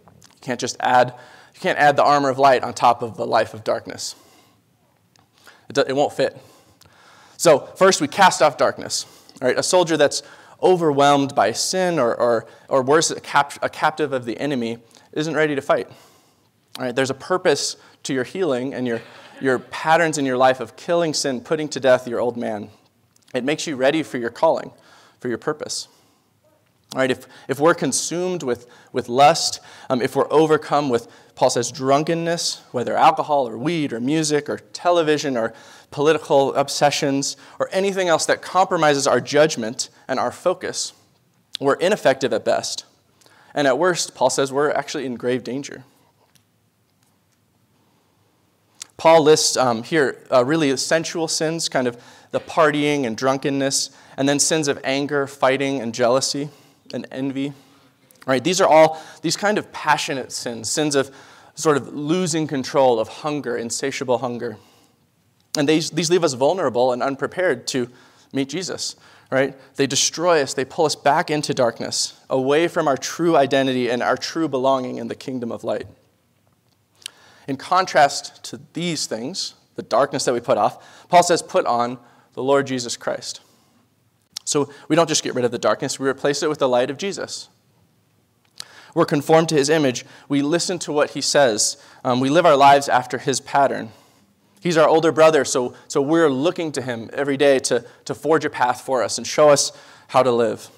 You 0.08 0.39
can't 0.41 0.60
just 0.60 0.78
add, 0.80 1.13
you 1.54 1.60
can't 1.60 1.78
add 1.78 1.96
the 1.96 2.04
armor 2.04 2.30
of 2.30 2.39
light 2.39 2.63
on 2.63 2.74
top 2.74 3.02
of 3.02 3.17
the 3.17 3.26
life 3.26 3.54
of 3.54 3.63
darkness. 3.63 4.15
It, 5.70 5.78
it 5.78 5.96
won't 5.96 6.13
fit. 6.13 6.38
So, 7.41 7.62
first, 7.75 8.01
we 8.01 8.08
cast 8.08 8.43
off 8.43 8.56
darkness. 8.56 9.08
Right? 9.41 9.58
A 9.58 9.63
soldier 9.63 9.97
that's 9.97 10.21
overwhelmed 10.62 11.34
by 11.34 11.54
sin 11.54 11.97
or, 11.97 12.13
or, 12.13 12.45
or 12.69 12.84
worse, 12.84 13.10
a, 13.10 13.19
cap- 13.19 13.58
a 13.63 13.67
captive 13.67 14.13
of 14.13 14.25
the 14.25 14.39
enemy 14.39 14.77
isn't 15.13 15.34
ready 15.34 15.56
to 15.56 15.62
fight. 15.62 15.88
All 16.77 16.86
right? 16.86 16.95
There's 16.95 17.10
a 17.10 17.15
purpose 17.15 17.77
to 18.04 18.13
your 18.13 18.25
healing 18.25 18.75
and 18.75 18.86
your, 18.86 19.01
your 19.41 19.58
patterns 19.58 20.19
in 20.19 20.25
your 20.27 20.38
life 20.38 20.60
of 20.60 20.75
killing 20.75 21.15
sin, 21.15 21.41
putting 21.41 21.67
to 21.69 21.80
death 21.80 22.08
your 22.08 22.19
old 22.19 22.38
man. 22.38 22.69
It 23.34 23.43
makes 23.43 23.65
you 23.65 23.75
ready 23.75 24.04
for 24.04 24.19
your 24.19 24.30
calling, 24.30 24.69
for 25.19 25.27
your 25.27 25.39
purpose. 25.39 25.88
All 26.93 26.99
right, 26.99 27.10
if, 27.10 27.25
if 27.47 27.60
we're 27.60 27.73
consumed 27.73 28.43
with, 28.43 28.67
with 28.91 29.10
lust, 29.10 29.62
um, 29.89 29.99
if 29.99 30.15
we're 30.15 30.32
overcome 30.32 30.89
with, 30.89 31.08
Paul 31.34 31.49
says, 31.49 31.71
drunkenness, 31.71 32.62
whether 32.71 32.95
alcohol 32.95 33.47
or 33.47 33.58
weed 33.58 33.93
or 33.93 33.99
music 33.99 34.47
or 34.47 34.60
television 34.60 35.38
or 35.38 35.54
political 35.91 36.54
obsessions 36.56 37.38
or 37.60 37.69
anything 37.71 38.08
else 38.08 38.25
that 38.25 38.41
compromises 38.41 39.06
our 39.06 39.21
judgment 39.21 39.89
and 40.08 40.19
our 40.19 40.32
focus, 40.32 40.93
we're 41.60 41.75
ineffective 41.75 42.34
at 42.34 42.43
best. 42.43 42.86
And 43.54 43.67
at 43.67 43.77
worst, 43.77 44.15
Paul 44.15 44.30
says 44.30 44.51
we're 44.51 44.71
actually 44.71 45.06
in 45.06 45.15
grave 45.15 45.43
danger. 45.43 45.84
Paul 48.97 49.23
lists 49.23 49.58
um, 49.58 49.84
here 49.84 50.23
uh, 50.32 50.45
really 50.45 50.75
sensual 50.77 51.27
sins, 51.27 51.67
kind 51.69 51.88
of 51.88 52.01
the 52.32 52.39
partying 52.39 53.06
and 53.06 53.17
drunkenness, 53.17 53.89
and 54.15 54.30
then 54.30 54.39
sins 54.39 54.67
of 54.67 54.80
anger, 54.84 55.27
fighting, 55.27 55.82
and 55.82 55.93
jealousy 55.93 56.49
and 56.93 57.08
envy. 57.12 57.54
Right? 58.25 58.43
These 58.43 58.62
are 58.62 58.67
all 58.67 59.01
these 59.21 59.36
kind 59.36 59.58
of 59.58 59.71
passionate 59.71 60.32
sins, 60.32 60.69
sins 60.69 60.95
of 60.95 61.13
sort 61.56 61.77
of 61.77 61.93
losing 61.93 62.47
control, 62.47 62.99
of 62.99 63.08
hunger, 63.08 63.58
insatiable 63.58 64.19
hunger. 64.19 64.58
And 65.57 65.67
these, 65.67 65.89
these 65.91 66.09
leave 66.09 66.23
us 66.23 66.33
vulnerable 66.33 66.93
and 66.93 67.03
unprepared 67.03 67.67
to 67.67 67.89
meet 68.31 68.49
Jesus, 68.49 68.95
right? 69.29 69.55
They 69.75 69.87
destroy 69.87 70.41
us, 70.41 70.53
they 70.53 70.65
pull 70.65 70.85
us 70.85 70.95
back 70.95 71.29
into 71.29 71.53
darkness, 71.53 72.19
away 72.29 72.67
from 72.67 72.87
our 72.87 72.97
true 72.97 73.35
identity 73.35 73.89
and 73.89 74.01
our 74.01 74.15
true 74.15 74.47
belonging 74.47 74.97
in 74.97 75.07
the 75.07 75.15
kingdom 75.15 75.51
of 75.51 75.63
light. 75.63 75.87
In 77.47 77.57
contrast 77.57 78.43
to 78.45 78.61
these 78.73 79.07
things, 79.07 79.55
the 79.75 79.83
darkness 79.83 80.25
that 80.25 80.33
we 80.33 80.39
put 80.39 80.57
off, 80.57 81.07
Paul 81.09 81.23
says, 81.23 81.41
put 81.41 81.65
on 81.65 81.97
the 82.33 82.43
Lord 82.43 82.67
Jesus 82.67 82.95
Christ. 82.95 83.41
So 84.45 84.71
we 84.87 84.95
don't 84.95 85.09
just 85.09 85.23
get 85.23 85.35
rid 85.35 85.45
of 85.45 85.51
the 85.51 85.57
darkness, 85.57 85.99
we 85.99 86.07
replace 86.07 86.43
it 86.43 86.49
with 86.49 86.59
the 86.59 86.69
light 86.69 86.89
of 86.89 86.97
Jesus. 86.97 87.49
We're 88.93 89.05
conformed 89.05 89.49
to 89.49 89.55
his 89.55 89.69
image. 89.69 90.05
We 90.27 90.41
listen 90.41 90.77
to 90.79 90.91
what 90.91 91.11
he 91.11 91.21
says. 91.21 91.81
Um, 92.03 92.19
we 92.19 92.29
live 92.29 92.45
our 92.45 92.57
lives 92.57 92.89
after 92.89 93.17
his 93.17 93.39
pattern. 93.39 93.91
He's 94.62 94.78
our 94.78 94.88
older 94.88 95.12
brother, 95.12 95.43
so, 95.43 95.74
so 95.88 96.04
we're 96.04 96.30
looking 96.30 96.71
to 96.74 96.84
him 96.84 97.10
every 97.13 97.36
day 97.36 97.58
to, 97.60 97.84
to 98.06 98.13
forge 98.13 98.45
a 98.45 98.50
path 98.50 98.82
for 98.82 99.02
us 99.02 99.17
and 99.17 99.26
show 99.26 99.50
us 99.50 99.71
how 100.08 100.21
to 100.21 100.32
live. 100.32 100.69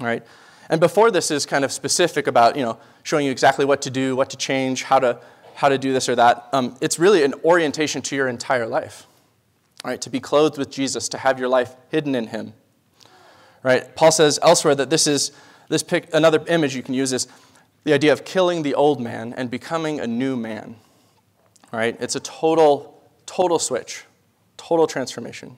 All 0.00 0.06
right? 0.06 0.26
And 0.68 0.80
before 0.80 1.12
this 1.12 1.30
is 1.30 1.46
kind 1.46 1.64
of 1.64 1.70
specific 1.70 2.26
about, 2.26 2.56
you 2.56 2.64
know, 2.64 2.78
showing 3.04 3.26
you 3.26 3.30
exactly 3.30 3.64
what 3.64 3.80
to 3.82 3.90
do, 3.90 4.16
what 4.16 4.28
to 4.30 4.36
change, 4.36 4.82
how 4.82 4.98
to, 4.98 5.20
how 5.54 5.68
to 5.68 5.78
do 5.78 5.92
this 5.92 6.08
or 6.08 6.16
that, 6.16 6.48
um, 6.52 6.76
it's 6.80 6.98
really 6.98 7.22
an 7.22 7.34
orientation 7.44 8.02
to 8.02 8.16
your 8.16 8.26
entire 8.26 8.66
life. 8.66 9.06
All 9.84 9.92
right? 9.92 10.00
To 10.00 10.10
be 10.10 10.18
clothed 10.18 10.58
with 10.58 10.70
Jesus, 10.70 11.08
to 11.10 11.18
have 11.18 11.38
your 11.38 11.48
life 11.48 11.76
hidden 11.90 12.16
in 12.16 12.26
him. 12.26 12.54
Right? 13.62 13.94
Paul 13.94 14.10
says 14.10 14.40
elsewhere 14.42 14.74
that 14.74 14.90
this 14.90 15.06
is, 15.06 15.30
This 15.68 15.84
pic, 15.84 16.12
another 16.12 16.42
image 16.48 16.74
you 16.74 16.82
can 16.82 16.94
use 16.94 17.12
is 17.12 17.28
the 17.84 17.92
idea 17.92 18.12
of 18.12 18.24
killing 18.24 18.62
the 18.62 18.74
old 18.74 19.00
man 19.00 19.32
and 19.36 19.48
becoming 19.48 20.00
a 20.00 20.06
new 20.08 20.36
man. 20.36 20.74
Right? 21.72 21.96
It's 22.00 22.16
a 22.16 22.20
total, 22.20 23.02
total 23.26 23.58
switch, 23.58 24.04
total 24.56 24.86
transformation. 24.86 25.56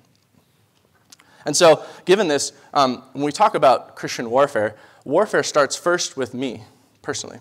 And 1.44 1.56
so, 1.56 1.84
given 2.04 2.28
this, 2.28 2.52
um, 2.72 3.02
when 3.12 3.24
we 3.24 3.32
talk 3.32 3.54
about 3.54 3.96
Christian 3.96 4.30
warfare, 4.30 4.76
warfare 5.04 5.42
starts 5.42 5.74
first 5.74 6.16
with 6.16 6.34
me, 6.34 6.64
personally. 7.00 7.40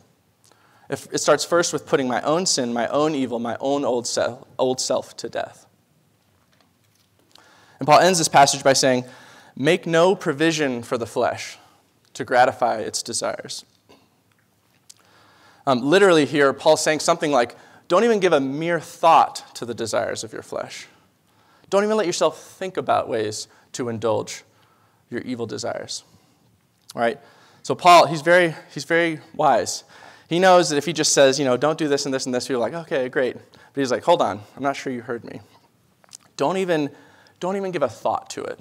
It 0.89 1.19
starts 1.19 1.45
first 1.45 1.71
with 1.71 1.85
putting 1.85 2.09
my 2.09 2.21
own 2.21 2.45
sin, 2.45 2.73
my 2.73 2.87
own 2.87 3.15
evil, 3.15 3.39
my 3.39 3.55
own 3.61 3.85
old 3.85 4.05
self, 4.05 4.45
old 4.59 4.81
self 4.81 5.15
to 5.17 5.29
death. 5.29 5.65
And 7.79 7.87
Paul 7.87 7.99
ends 7.99 8.17
this 8.17 8.27
passage 8.27 8.61
by 8.61 8.73
saying, 8.73 9.05
Make 9.55 9.85
no 9.85 10.15
provision 10.15 10.83
for 10.83 10.97
the 10.97 11.05
flesh 11.05 11.57
to 12.13 12.25
gratify 12.25 12.79
its 12.79 13.01
desires. 13.01 13.63
Um, 15.65 15.81
literally, 15.81 16.25
here, 16.25 16.51
Paul's 16.51 16.83
saying 16.83 16.99
something 16.99 17.31
like, 17.31 17.55
Don't 17.91 18.05
even 18.05 18.21
give 18.21 18.31
a 18.31 18.39
mere 18.39 18.79
thought 18.79 19.53
to 19.55 19.65
the 19.65 19.73
desires 19.73 20.23
of 20.23 20.31
your 20.31 20.43
flesh. 20.43 20.87
Don't 21.69 21.83
even 21.83 21.97
let 21.97 22.05
yourself 22.05 22.41
think 22.41 22.77
about 22.77 23.09
ways 23.09 23.49
to 23.73 23.89
indulge 23.89 24.45
your 25.09 25.19
evil 25.23 25.45
desires. 25.45 26.05
All 26.95 27.01
right? 27.01 27.19
So, 27.63 27.75
Paul, 27.75 28.05
he's 28.05 28.21
very, 28.21 28.55
he's 28.73 28.85
very 28.85 29.19
wise. 29.35 29.83
He 30.29 30.39
knows 30.39 30.69
that 30.69 30.77
if 30.77 30.85
he 30.85 30.93
just 30.93 31.11
says, 31.11 31.37
you 31.37 31.43
know, 31.43 31.57
don't 31.57 31.77
do 31.77 31.89
this 31.89 32.05
and 32.05 32.13
this 32.13 32.25
and 32.25 32.33
this, 32.33 32.47
you're 32.47 32.59
like, 32.59 32.73
okay, 32.73 33.09
great. 33.09 33.33
But 33.33 33.81
he's 33.81 33.91
like, 33.91 34.05
hold 34.05 34.21
on, 34.21 34.39
I'm 34.55 34.63
not 34.63 34.77
sure 34.77 34.93
you 34.93 35.01
heard 35.01 35.25
me. 35.25 35.41
Don't 36.37 36.55
even, 36.55 36.91
don't 37.41 37.57
even 37.57 37.71
give 37.71 37.83
a 37.83 37.89
thought 37.89 38.29
to 38.29 38.41
it. 38.41 38.57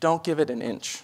Don't 0.00 0.24
give 0.24 0.40
it 0.40 0.50
an 0.50 0.60
inch. 0.60 1.00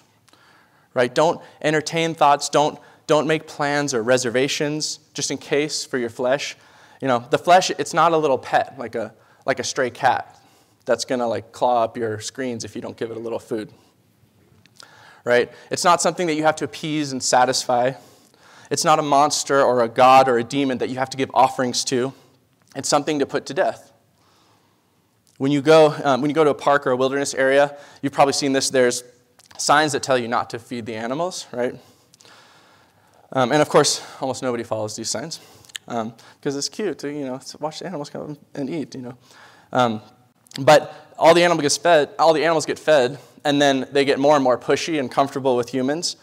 Right? 0.92 1.14
Don't 1.14 1.40
entertain 1.62 2.16
thoughts. 2.16 2.48
Don't, 2.48 2.80
don't 3.06 3.28
make 3.28 3.46
plans 3.46 3.94
or 3.94 4.02
reservations 4.02 4.98
just 5.14 5.30
in 5.30 5.38
case 5.38 5.84
for 5.84 5.98
your 5.98 6.10
flesh. 6.10 6.56
You 7.00 7.08
know, 7.08 7.24
the 7.30 7.38
flesh, 7.38 7.70
it's 7.70 7.94
not 7.94 8.12
a 8.12 8.16
little 8.16 8.38
pet 8.38 8.78
like 8.78 8.94
a, 8.94 9.14
like 9.46 9.60
a 9.60 9.64
stray 9.64 9.90
cat 9.90 10.36
that's 10.84 11.04
going 11.04 11.20
to 11.20 11.26
like 11.26 11.52
claw 11.52 11.84
up 11.84 11.96
your 11.96 12.18
screens 12.18 12.64
if 12.64 12.74
you 12.74 12.82
don't 12.82 12.96
give 12.96 13.10
it 13.10 13.16
a 13.16 13.20
little 13.20 13.38
food. 13.38 13.70
Right? 15.24 15.52
It's 15.70 15.84
not 15.84 16.00
something 16.00 16.26
that 16.26 16.34
you 16.34 16.44
have 16.44 16.56
to 16.56 16.64
appease 16.64 17.12
and 17.12 17.22
satisfy. 17.22 17.92
It's 18.70 18.84
not 18.84 18.98
a 18.98 19.02
monster 19.02 19.62
or 19.62 19.82
a 19.82 19.88
god 19.88 20.28
or 20.28 20.38
a 20.38 20.44
demon 20.44 20.78
that 20.78 20.88
you 20.88 20.96
have 20.96 21.10
to 21.10 21.16
give 21.16 21.30
offerings 21.34 21.84
to. 21.84 22.12
It's 22.74 22.88
something 22.88 23.18
to 23.18 23.26
put 23.26 23.46
to 23.46 23.54
death. 23.54 23.92
When 25.36 25.52
you 25.52 25.62
go, 25.62 25.94
um, 26.02 26.20
when 26.20 26.30
you 26.30 26.34
go 26.34 26.42
to 26.42 26.50
a 26.50 26.54
park 26.54 26.86
or 26.86 26.90
a 26.90 26.96
wilderness 26.96 27.32
area, 27.32 27.76
you've 28.02 28.12
probably 28.12 28.32
seen 28.32 28.52
this. 28.52 28.70
There's 28.70 29.04
signs 29.56 29.92
that 29.92 30.02
tell 30.02 30.18
you 30.18 30.26
not 30.26 30.50
to 30.50 30.58
feed 30.58 30.86
the 30.86 30.94
animals, 30.94 31.46
right? 31.52 31.74
Um, 33.32 33.52
and 33.52 33.62
of 33.62 33.68
course, 33.68 34.02
almost 34.20 34.42
nobody 34.42 34.64
follows 34.64 34.96
these 34.96 35.10
signs 35.10 35.38
because 35.88 36.54
um, 36.54 36.58
it's 36.58 36.68
cute 36.68 36.98
to 36.98 37.08
you 37.08 37.24
know 37.24 37.40
watch 37.60 37.78
the 37.80 37.86
animals 37.86 38.10
come 38.10 38.36
and 38.54 38.70
eat, 38.70 38.94
you 38.94 39.02
know. 39.02 39.18
Um, 39.72 40.02
but 40.60 41.14
all 41.18 41.34
the 41.34 41.42
animals 41.42 41.62
get 41.62 41.82
fed. 41.82 42.10
All 42.18 42.32
the 42.32 42.44
animals 42.44 42.66
get 42.66 42.78
fed, 42.78 43.18
and 43.44 43.60
then 43.60 43.88
they 43.92 44.04
get 44.04 44.18
more 44.18 44.34
and 44.34 44.44
more 44.44 44.58
pushy 44.58 45.00
and 45.00 45.10
comfortable 45.10 45.56
with 45.56 45.70
humans. 45.70 46.16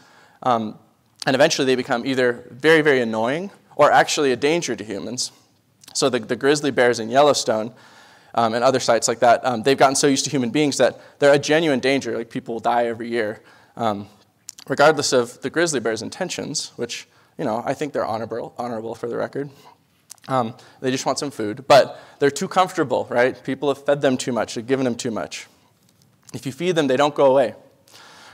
Um, 0.43 0.77
and 1.25 1.35
eventually 1.35 1.65
they 1.65 1.75
become 1.75 2.05
either 2.05 2.47
very, 2.51 2.81
very 2.81 3.01
annoying 3.01 3.51
or 3.75 3.91
actually 3.91 4.31
a 4.31 4.35
danger 4.35 4.75
to 4.75 4.83
humans. 4.83 5.31
So 5.93 6.09
the, 6.09 6.19
the 6.19 6.35
grizzly 6.35 6.71
bears 6.71 6.99
in 6.99 7.09
Yellowstone 7.09 7.73
um, 8.35 8.53
and 8.53 8.63
other 8.63 8.79
sites 8.79 9.07
like 9.07 9.19
that, 9.19 9.43
um, 9.45 9.63
they've 9.63 9.77
gotten 9.77 9.95
so 9.95 10.07
used 10.07 10.25
to 10.25 10.31
human 10.31 10.51
beings 10.51 10.77
that 10.77 10.99
they're 11.19 11.33
a 11.33 11.39
genuine 11.39 11.79
danger. 11.79 12.17
Like 12.17 12.29
people 12.29 12.59
die 12.59 12.85
every 12.85 13.09
year, 13.09 13.41
um, 13.75 14.07
regardless 14.67 15.13
of 15.13 15.41
the 15.41 15.49
grizzly 15.49 15.79
bear's 15.79 16.01
intentions, 16.01 16.71
which 16.75 17.07
you 17.37 17.45
know 17.45 17.63
I 17.65 17.73
think 17.73 17.93
they're 17.93 18.05
honorable, 18.05 18.53
honorable 18.57 18.95
for 18.95 19.07
the 19.07 19.17
record. 19.17 19.49
Um, 20.27 20.55
they 20.81 20.89
just 20.89 21.05
want 21.05 21.19
some 21.19 21.29
food, 21.29 21.65
but 21.67 21.99
they're 22.19 22.31
too 22.31 22.47
comfortable, 22.47 23.05
right? 23.09 23.41
People 23.43 23.69
have 23.69 23.85
fed 23.85 24.01
them 24.01 24.17
too 24.17 24.31
much, 24.31 24.55
they've 24.55 24.65
given 24.65 24.85
them 24.85 24.95
too 24.95 25.11
much. 25.11 25.47
If 26.33 26.45
you 26.45 26.51
feed 26.51 26.75
them, 26.75 26.87
they 26.87 26.97
don't 26.97 27.13
go 27.13 27.27
away, 27.27 27.55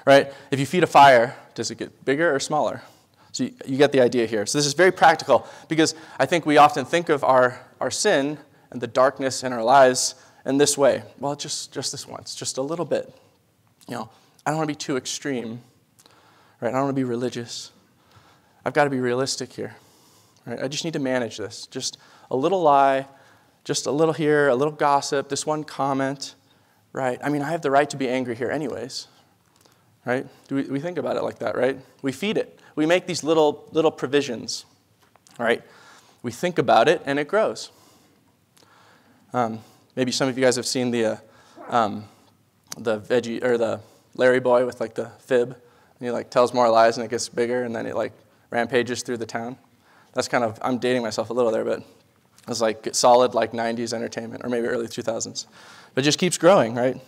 right? 0.05 0.33
If 0.49 0.59
you 0.59 0.65
feed 0.65 0.83
a 0.83 0.87
fire, 0.87 1.35
does 1.53 1.69
it 1.69 1.77
get 1.77 2.05
bigger 2.05 2.33
or 2.33 2.39
smaller? 2.39 2.81
So 3.33 3.45
you, 3.45 3.53
you, 3.65 3.77
get 3.77 3.91
the 3.91 4.01
idea 4.01 4.25
here. 4.25 4.45
So 4.45 4.57
this 4.57 4.65
is 4.65 4.73
very 4.73 4.91
practical 4.91 5.47
because 5.69 5.95
I 6.19 6.25
think 6.25 6.45
we 6.45 6.57
often 6.57 6.83
think 6.83 7.09
of 7.09 7.23
our, 7.23 7.59
our 7.79 7.91
sin 7.91 8.37
and 8.71 8.81
the 8.81 8.87
darkness 8.87 9.43
in 9.43 9.53
our 9.53 9.63
lives 9.63 10.15
in 10.45 10.57
this 10.57 10.77
way. 10.77 11.03
Well, 11.19 11.35
just, 11.35 11.71
just 11.71 11.91
this 11.91 12.07
once, 12.07 12.35
just 12.35 12.57
a 12.57 12.61
little 12.61 12.85
bit. 12.85 13.13
You 13.87 13.95
know, 13.95 14.09
I 14.45 14.51
don't 14.51 14.57
want 14.57 14.69
to 14.69 14.73
be 14.73 14.77
too 14.77 14.97
extreme, 14.97 15.61
right? 16.59 16.69
I 16.69 16.71
don't 16.71 16.83
want 16.83 16.95
to 16.95 16.99
be 16.99 17.03
religious. 17.03 17.71
I've 18.65 18.73
got 18.73 18.83
to 18.83 18.89
be 18.89 18.99
realistic 18.99 19.53
here, 19.53 19.75
right? 20.45 20.61
I 20.61 20.67
just 20.67 20.83
need 20.83 20.93
to 20.93 20.99
manage 20.99 21.37
this. 21.37 21.67
Just 21.67 21.97
a 22.29 22.35
little 22.35 22.61
lie, 22.61 23.07
just 23.63 23.85
a 23.85 23.91
little 23.91 24.13
here, 24.13 24.49
a 24.49 24.55
little 24.55 24.73
gossip, 24.73 25.29
this 25.29 25.45
one 25.45 25.63
comment, 25.63 26.35
right? 26.93 27.19
I 27.23 27.29
mean, 27.29 27.41
I 27.41 27.49
have 27.49 27.61
the 27.61 27.71
right 27.71 27.89
to 27.89 27.97
be 27.97 28.07
angry 28.07 28.35
here, 28.35 28.51
anyways, 28.51 29.07
right? 30.05 30.27
Do 30.47 30.55
we, 30.55 30.63
we 30.63 30.79
think 30.79 30.97
about 30.97 31.17
it 31.17 31.23
like 31.23 31.39
that, 31.39 31.55
right? 31.55 31.79
We 32.01 32.11
feed 32.11 32.37
it. 32.37 32.59
We 32.75 32.85
make 32.85 33.07
these 33.07 33.23
little, 33.23 33.67
little 33.71 33.91
provisions, 33.91 34.65
right? 35.37 35.63
We 36.23 36.31
think 36.31 36.57
about 36.57 36.87
it 36.87 37.01
and 37.05 37.19
it 37.19 37.27
grows. 37.27 37.71
Um, 39.33 39.59
maybe 39.95 40.11
some 40.11 40.29
of 40.29 40.37
you 40.37 40.43
guys 40.43 40.55
have 40.55 40.65
seen 40.65 40.91
the, 40.91 41.05
uh, 41.05 41.17
um, 41.69 42.05
the 42.77 42.99
veggie, 42.99 43.43
or 43.43 43.57
the 43.57 43.81
Larry 44.15 44.39
boy 44.39 44.65
with 44.65 44.79
like 44.79 44.95
the 44.95 45.09
fib. 45.19 45.49
And 45.49 46.07
he 46.07 46.11
like 46.11 46.29
tells 46.29 46.53
more 46.53 46.69
lies 46.69 46.97
and 46.97 47.05
it 47.05 47.09
gets 47.09 47.29
bigger 47.29 47.63
and 47.63 47.75
then 47.75 47.85
it 47.85 47.95
like 47.95 48.13
rampages 48.51 49.01
through 49.01 49.17
the 49.17 49.25
town. 49.25 49.57
That's 50.13 50.27
kind 50.27 50.43
of, 50.43 50.59
I'm 50.61 50.77
dating 50.77 51.01
myself 51.01 51.31
a 51.31 51.33
little 51.33 51.51
there, 51.51 51.65
but 51.65 51.83
it's 52.47 52.61
like 52.61 52.89
solid 52.91 53.33
like 53.33 53.53
90s 53.53 53.93
entertainment 53.93 54.43
or 54.45 54.49
maybe 54.49 54.67
early 54.67 54.87
2000s. 54.87 55.47
But 55.95 56.03
just 56.03 56.19
keeps 56.19 56.37
growing, 56.37 56.75
right? 56.75 57.01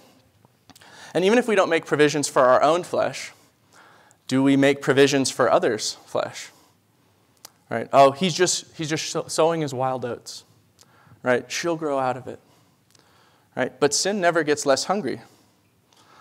And 1.14 1.24
even 1.24 1.38
if 1.38 1.48
we 1.48 1.56
don't 1.56 1.70
make 1.70 1.86
provisions 1.86 2.28
for 2.28 2.44
our 2.44 2.62
own 2.64 2.84
flesh, 2.84 3.34
do 4.28 4.42
we 4.42 4.56
make 4.58 4.82
provisions 4.82 5.30
for 5.30 5.52
others' 5.52 5.98
flesh? 6.06 6.50
Right? 7.70 7.88
Oh, 7.94 8.12
he's 8.12 8.34
just, 8.34 8.76
he's 8.76 8.90
just 8.90 9.30
sowing 9.30 9.62
his 9.62 9.74
wild 9.74 10.06
oats. 10.06 10.44
Right? 11.22 11.50
She'll 11.52 11.76
grow 11.76 12.00
out 12.00 12.18
of 12.18 12.28
it. 12.28 12.40
Right? 13.56 13.78
But 13.80 13.94
sin 13.94 14.20
never 14.20 14.44
gets 14.44 14.66
less 14.66 14.86
hungry. 14.86 15.22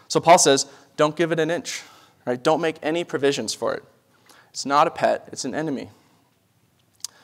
So 0.09 0.21
Paul 0.21 0.39
says, 0.39 0.67
don't 0.97 1.17
give 1.17 1.33
it 1.33 1.41
an 1.41 1.51
inch. 1.51 1.83
Right? 2.27 2.43
Don't 2.43 2.61
make 2.61 2.77
any 2.83 3.05
provisions 3.05 3.55
for 3.55 3.75
it. 3.75 3.85
It's 4.53 4.67
not 4.67 4.87
a 4.87 4.91
pet, 4.91 5.29
it's 5.33 5.45
an 5.45 5.55
enemy. 5.55 5.91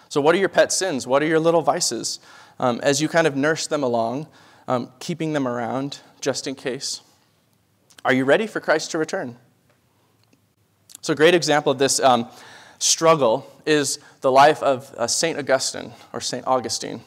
So, 0.08 0.20
what 0.20 0.34
are 0.34 0.38
your 0.38 0.48
pet 0.48 0.72
sins? 0.72 1.06
What 1.06 1.22
are 1.22 1.26
your 1.26 1.38
little 1.38 1.60
vices? 1.60 2.18
Um, 2.58 2.80
as 2.82 3.00
you 3.00 3.08
kind 3.08 3.26
of 3.26 3.36
nurse 3.36 3.66
them 3.66 3.82
along, 3.82 4.26
um, 4.66 4.90
keeping 4.98 5.34
them 5.34 5.46
around 5.46 6.00
just 6.20 6.46
in 6.46 6.54
case. 6.54 7.02
Are 8.04 8.12
you 8.12 8.24
ready 8.24 8.46
for 8.46 8.60
Christ 8.60 8.90
to 8.92 8.98
return? 8.98 9.36
So, 11.02 11.12
a 11.12 11.16
great 11.16 11.34
example 11.34 11.70
of 11.70 11.78
this 11.78 12.00
um, 12.00 12.28
struggle 12.78 13.50
is 13.66 13.98
the 14.22 14.32
life 14.32 14.62
of 14.62 14.92
uh, 14.94 15.06
St. 15.06 15.38
Augustine, 15.38 15.92
or 16.12 16.20
St. 16.20 16.46
Augustine. 16.46 17.02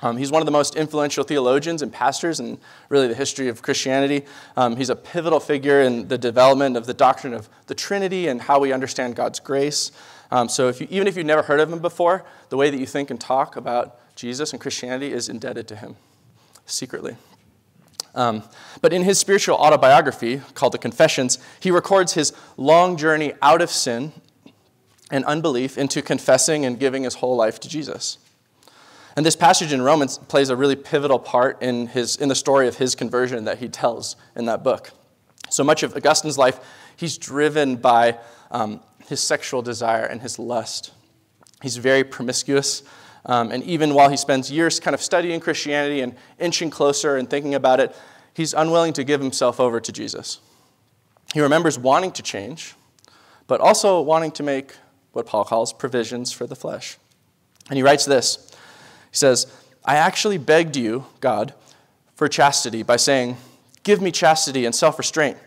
Um, 0.00 0.16
he's 0.16 0.30
one 0.30 0.40
of 0.40 0.46
the 0.46 0.52
most 0.52 0.76
influential 0.76 1.24
theologians 1.24 1.82
and 1.82 1.92
pastors 1.92 2.38
in 2.38 2.58
really 2.88 3.08
the 3.08 3.14
history 3.14 3.48
of 3.48 3.62
Christianity. 3.62 4.24
Um, 4.56 4.76
he's 4.76 4.90
a 4.90 4.96
pivotal 4.96 5.40
figure 5.40 5.82
in 5.82 6.08
the 6.08 6.18
development 6.18 6.76
of 6.76 6.86
the 6.86 6.94
doctrine 6.94 7.34
of 7.34 7.48
the 7.66 7.74
Trinity 7.74 8.28
and 8.28 8.40
how 8.42 8.60
we 8.60 8.72
understand 8.72 9.16
God's 9.16 9.40
grace. 9.40 9.90
Um, 10.30 10.48
so, 10.48 10.68
if 10.68 10.80
you, 10.80 10.86
even 10.90 11.08
if 11.08 11.16
you've 11.16 11.26
never 11.26 11.42
heard 11.42 11.58
of 11.58 11.72
him 11.72 11.80
before, 11.80 12.24
the 12.48 12.56
way 12.56 12.70
that 12.70 12.78
you 12.78 12.86
think 12.86 13.10
and 13.10 13.20
talk 13.20 13.56
about 13.56 13.98
Jesus 14.14 14.52
and 14.52 14.60
Christianity 14.60 15.12
is 15.12 15.28
indebted 15.28 15.66
to 15.68 15.76
him 15.76 15.96
secretly. 16.66 17.16
Um, 18.14 18.42
but 18.80 18.92
in 18.92 19.02
his 19.02 19.18
spiritual 19.18 19.56
autobiography 19.56 20.42
called 20.54 20.72
The 20.72 20.78
Confessions, 20.78 21.38
he 21.60 21.70
records 21.70 22.14
his 22.14 22.32
long 22.56 22.96
journey 22.96 23.32
out 23.42 23.62
of 23.62 23.70
sin 23.70 24.12
and 25.10 25.24
unbelief 25.24 25.78
into 25.78 26.02
confessing 26.02 26.64
and 26.64 26.78
giving 26.78 27.04
his 27.04 27.14
whole 27.14 27.36
life 27.36 27.60
to 27.60 27.68
Jesus. 27.68 28.18
And 29.18 29.26
this 29.26 29.34
passage 29.34 29.72
in 29.72 29.82
Romans 29.82 30.16
plays 30.16 30.48
a 30.48 30.54
really 30.54 30.76
pivotal 30.76 31.18
part 31.18 31.60
in, 31.60 31.88
his, 31.88 32.14
in 32.14 32.28
the 32.28 32.36
story 32.36 32.68
of 32.68 32.76
his 32.76 32.94
conversion 32.94 33.46
that 33.46 33.58
he 33.58 33.68
tells 33.68 34.14
in 34.36 34.44
that 34.44 34.62
book. 34.62 34.92
So 35.50 35.64
much 35.64 35.82
of 35.82 35.96
Augustine's 35.96 36.38
life, 36.38 36.60
he's 36.94 37.18
driven 37.18 37.74
by 37.74 38.20
um, 38.52 38.78
his 39.08 39.20
sexual 39.20 39.60
desire 39.60 40.04
and 40.04 40.22
his 40.22 40.38
lust. 40.38 40.92
He's 41.62 41.78
very 41.78 42.04
promiscuous. 42.04 42.84
Um, 43.26 43.50
and 43.50 43.64
even 43.64 43.92
while 43.92 44.08
he 44.08 44.16
spends 44.16 44.52
years 44.52 44.78
kind 44.78 44.94
of 44.94 45.02
studying 45.02 45.40
Christianity 45.40 46.00
and 46.00 46.14
inching 46.38 46.70
closer 46.70 47.16
and 47.16 47.28
thinking 47.28 47.56
about 47.56 47.80
it, 47.80 47.96
he's 48.34 48.54
unwilling 48.54 48.92
to 48.92 49.02
give 49.02 49.20
himself 49.20 49.58
over 49.58 49.80
to 49.80 49.90
Jesus. 49.90 50.38
He 51.34 51.40
remembers 51.40 51.76
wanting 51.76 52.12
to 52.12 52.22
change, 52.22 52.76
but 53.48 53.60
also 53.60 54.00
wanting 54.00 54.30
to 54.30 54.44
make 54.44 54.76
what 55.10 55.26
Paul 55.26 55.44
calls 55.44 55.72
provisions 55.72 56.30
for 56.30 56.46
the 56.46 56.54
flesh. 56.54 56.98
And 57.68 57.76
he 57.76 57.82
writes 57.82 58.04
this 58.04 58.47
says, 59.18 59.46
I 59.84 59.96
actually 59.96 60.38
begged 60.38 60.76
you, 60.76 61.06
God, 61.20 61.54
for 62.14 62.28
chastity 62.28 62.82
by 62.82 62.96
saying, 62.96 63.36
Give 63.82 64.02
me 64.02 64.10
chastity 64.10 64.66
and 64.66 64.74
self 64.74 64.98
restraint, 64.98 65.38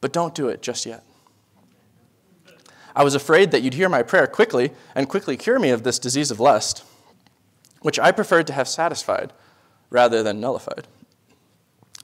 but 0.00 0.12
don't 0.12 0.34
do 0.34 0.48
it 0.48 0.62
just 0.62 0.86
yet. 0.86 1.02
I 2.94 3.02
was 3.02 3.14
afraid 3.14 3.50
that 3.50 3.62
you'd 3.62 3.74
hear 3.74 3.88
my 3.88 4.02
prayer 4.02 4.26
quickly 4.26 4.70
and 4.94 5.08
quickly 5.08 5.36
cure 5.36 5.58
me 5.58 5.70
of 5.70 5.82
this 5.82 5.98
disease 5.98 6.30
of 6.30 6.38
lust, 6.38 6.84
which 7.80 7.98
I 7.98 8.12
preferred 8.12 8.46
to 8.46 8.52
have 8.52 8.68
satisfied 8.68 9.32
rather 9.90 10.22
than 10.22 10.40
nullified. 10.40 10.86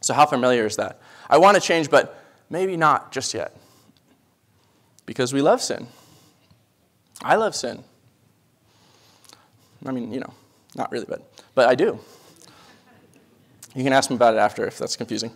So, 0.00 0.14
how 0.14 0.26
familiar 0.26 0.66
is 0.66 0.76
that? 0.76 1.00
I 1.28 1.38
want 1.38 1.54
to 1.54 1.60
change, 1.60 1.90
but 1.90 2.20
maybe 2.48 2.76
not 2.76 3.12
just 3.12 3.32
yet. 3.34 3.54
Because 5.06 5.32
we 5.32 5.42
love 5.42 5.62
sin. 5.62 5.86
I 7.22 7.36
love 7.36 7.54
sin. 7.54 7.84
I 9.86 9.92
mean, 9.92 10.12
you 10.12 10.20
know, 10.20 10.32
not 10.74 10.90
really, 10.92 11.06
but, 11.08 11.22
but 11.54 11.68
I 11.68 11.74
do. 11.74 11.98
You 13.74 13.84
can 13.84 13.92
ask 13.92 14.10
me 14.10 14.16
about 14.16 14.34
it 14.34 14.38
after 14.38 14.66
if 14.66 14.78
that's 14.78 14.96
confusing. 14.96 15.32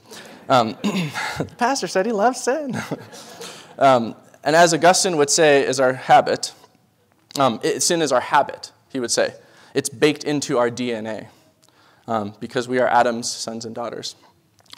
Um, 0.49 0.71
the 0.83 1.55
pastor 1.59 1.87
said 1.87 2.07
he 2.07 2.13
loves 2.13 2.43
sin. 2.43 2.77
um, 3.79 4.17
and 4.43 4.57
as 4.57 4.75
Augustine 4.75 5.17
would 5.17 5.31
say, 5.31 5.65
is 5.67 5.81
our 5.81 5.93
habit. 5.93 6.53
Um, 7.39 7.61
it, 7.63 7.83
sin 7.83 8.03
is 8.03 8.13
our 8.13 8.21
habit, 8.21 8.73
he 8.91 9.01
would 9.01 9.11
say. 9.11 9.35
It's 9.73 9.89
baked 9.89 10.25
into 10.25 10.59
our 10.59 10.71
DNA 10.71 11.29
um, 12.07 12.35
because 12.41 12.69
we 12.69 12.79
are 12.79 12.89
Adam's 12.89 13.31
sons 13.31 13.65
and 13.65 13.75
daughters. 13.75 14.17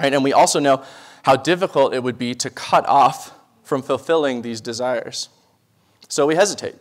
Right? 0.00 0.12
And 0.12 0.22
we 0.22 0.32
also 0.32 0.60
know 0.60 0.82
how 1.24 1.36
difficult 1.36 1.94
it 1.94 2.02
would 2.02 2.18
be 2.18 2.34
to 2.34 2.50
cut 2.50 2.86
off 2.86 3.32
from 3.64 3.82
fulfilling 3.82 4.42
these 4.42 4.60
desires. 4.60 5.28
So 6.08 6.26
we 6.26 6.36
hesitate. 6.36 6.76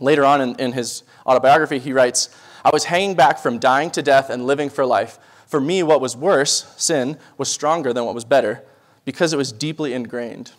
Later 0.00 0.24
on 0.24 0.40
in, 0.40 0.56
in 0.56 0.72
his 0.72 1.02
autobiography, 1.26 1.78
he 1.78 1.92
writes, 1.92 2.28
I 2.64 2.70
was 2.72 2.84
hanging 2.84 3.14
back 3.14 3.38
from 3.38 3.58
dying 3.58 3.90
to 3.92 4.02
death 4.02 4.30
and 4.30 4.46
living 4.46 4.70
for 4.70 4.86
life. 4.86 5.18
For 5.46 5.60
me, 5.60 5.82
what 5.82 6.00
was 6.00 6.16
worse, 6.16 6.74
sin, 6.76 7.18
was 7.36 7.50
stronger 7.50 7.92
than 7.92 8.04
what 8.04 8.14
was 8.14 8.24
better 8.24 8.64
because 9.04 9.32
it 9.32 9.36
was 9.36 9.52
deeply 9.52 9.92
ingrained, 9.92 10.52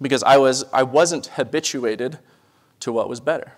because 0.00 0.22
I, 0.22 0.36
was, 0.36 0.64
I 0.72 0.84
wasn't 0.84 1.26
habituated 1.26 2.18
to 2.80 2.92
what 2.92 3.08
was 3.08 3.20
better. 3.20 3.52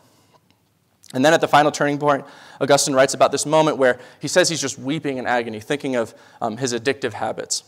And 1.12 1.24
then 1.24 1.32
at 1.32 1.40
the 1.40 1.48
final 1.48 1.70
turning 1.70 1.98
point, 1.98 2.24
Augustine 2.60 2.94
writes 2.94 3.14
about 3.14 3.30
this 3.30 3.46
moment 3.46 3.76
where 3.76 4.00
he 4.20 4.28
says 4.28 4.48
he's 4.48 4.60
just 4.60 4.78
weeping 4.78 5.18
in 5.18 5.26
agony, 5.26 5.60
thinking 5.60 5.94
of 5.94 6.14
um, 6.40 6.56
his 6.56 6.72
addictive 6.72 7.12
habits. 7.12 7.62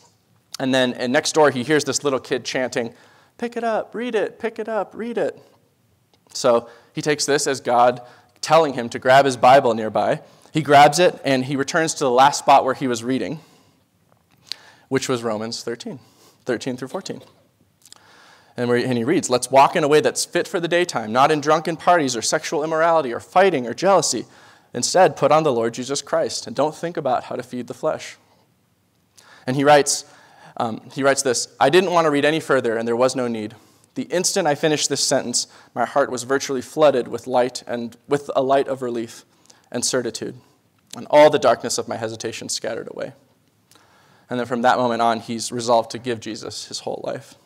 And 0.59 0.75
then 0.75 0.95
and 0.95 1.13
next 1.13 1.33
door, 1.33 1.51
he 1.51 1.63
hears 1.63 1.85
this 1.85 2.03
little 2.03 2.19
kid 2.19 2.45
chanting, 2.45 2.95
Pick 3.39 3.57
it 3.57 3.65
up, 3.65 3.95
read 3.95 4.15
it, 4.15 4.39
pick 4.39 4.59
it 4.59 4.69
up, 4.69 4.95
read 4.95 5.19
it. 5.19 5.39
So 6.33 6.69
he 6.95 7.03
takes 7.03 7.27
this 7.27 7.47
as 7.47 7.61
God 7.61 8.01
telling 8.47 8.75
him 8.75 8.89
to 8.89 9.01
grab 9.01 9.25
his 9.25 9.37
Bible 9.37 9.75
nearby. 9.75 10.21
He 10.53 10.63
grabs 10.63 11.01
it 11.01 11.21
and 11.25 11.45
he 11.45 11.57
returns 11.57 11.95
to 11.95 12.05
the 12.05 12.11
last 12.11 12.39
spot 12.39 12.65
where 12.65 12.75
he 12.75 12.87
was 12.87 13.03
reading, 13.03 13.41
which 14.89 15.09
was 15.09 15.25
Romans 15.25 15.65
13, 15.65 15.99
13 16.45 16.77
through 16.77 16.87
14. 16.87 17.23
And, 18.57 18.71
and 18.71 18.97
he 18.97 19.03
reads, 19.03 19.29
Let's 19.29 19.51
walk 19.51 19.75
in 19.75 19.83
a 19.83 19.89
way 19.89 20.01
that's 20.01 20.25
fit 20.25 20.47
for 20.47 20.61
the 20.61 20.69
daytime, 20.69 21.13
not 21.13 21.33
in 21.33 21.41
drunken 21.41 21.77
parties 21.77 22.15
or 22.15 22.23
sexual 22.23 22.63
immorality 22.63 23.13
or 23.13 23.19
fighting 23.19 23.67
or 23.67 23.75
jealousy. 23.75 24.27
Instead, 24.73 25.17
put 25.17 25.33
on 25.33 25.43
the 25.43 25.53
Lord 25.53 25.75
Jesus 25.75 26.01
Christ 26.01 26.47
and 26.47 26.55
don't 26.55 26.75
think 26.75 26.97
about 26.97 27.25
how 27.25 27.35
to 27.35 27.43
feed 27.43 27.67
the 27.67 27.75
flesh. 27.75 28.17
And 29.45 29.57
he 29.57 29.65
writes, 29.65 30.05
um, 30.57 30.89
he 30.95 31.03
writes 31.03 31.23
this 31.23 31.49
I 31.59 31.69
didn't 31.69 31.91
want 31.91 32.05
to 32.05 32.13
read 32.13 32.25
any 32.25 32.39
further, 32.39 32.77
and 32.77 32.87
there 32.87 32.95
was 32.95 33.17
no 33.17 33.27
need. 33.27 33.57
The 33.97 34.03
instant 34.05 34.47
I 34.47 34.55
finished 34.55 34.91
this 34.91 35.03
sentence, 35.03 35.47
my 35.75 35.87
heart 35.87 36.11
was 36.11 36.25
virtually 36.25 36.61
flooded 36.61 37.09
with 37.09 37.27
light 37.27 37.63
and 37.67 37.97
with 38.07 38.31
a 38.37 38.43
light 38.43 38.69
of 38.69 38.83
relief 38.83 39.25
and 39.73 39.83
certitude, 39.83 40.37
and 40.95 41.07
all 41.09 41.31
the 41.31 41.39
darkness 41.39 41.79
of 41.79 41.89
my 41.89 41.97
hesitation 41.97 42.51
scattered 42.51 42.89
away. 42.91 43.15
And 44.29 44.39
then 44.39 44.47
from 44.47 44.61
that 44.63 44.77
moment 44.77 45.01
on, 45.01 45.21
he's 45.21 45.51
resolved 45.51 45.91
to 45.93 45.99
give 45.99 46.21
Jesus 46.21 46.67
his 46.67 46.81
whole 46.81 47.01
life. 47.05 47.37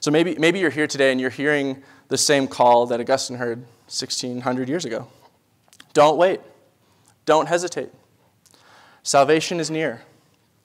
So 0.00 0.10
maybe, 0.10 0.36
maybe 0.38 0.58
you're 0.58 0.70
here 0.70 0.86
today 0.86 1.12
and 1.12 1.20
you're 1.20 1.30
hearing 1.30 1.82
the 2.08 2.18
same 2.18 2.48
call 2.48 2.86
that 2.86 2.98
Augustine 2.98 3.36
heard 3.36 3.58
1600 3.88 4.70
years 4.70 4.86
ago. 4.86 5.08
Don't 5.92 6.16
wait. 6.16 6.40
Don't 7.26 7.46
hesitate. 7.46 7.90
Salvation 9.02 9.60
is 9.60 9.70
near. 9.70 10.00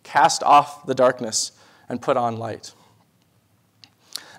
Cast 0.03 0.43
off 0.43 0.85
the 0.85 0.95
darkness 0.95 1.51
and 1.89 2.01
put 2.01 2.15
on 2.15 2.37
light. 2.37 2.73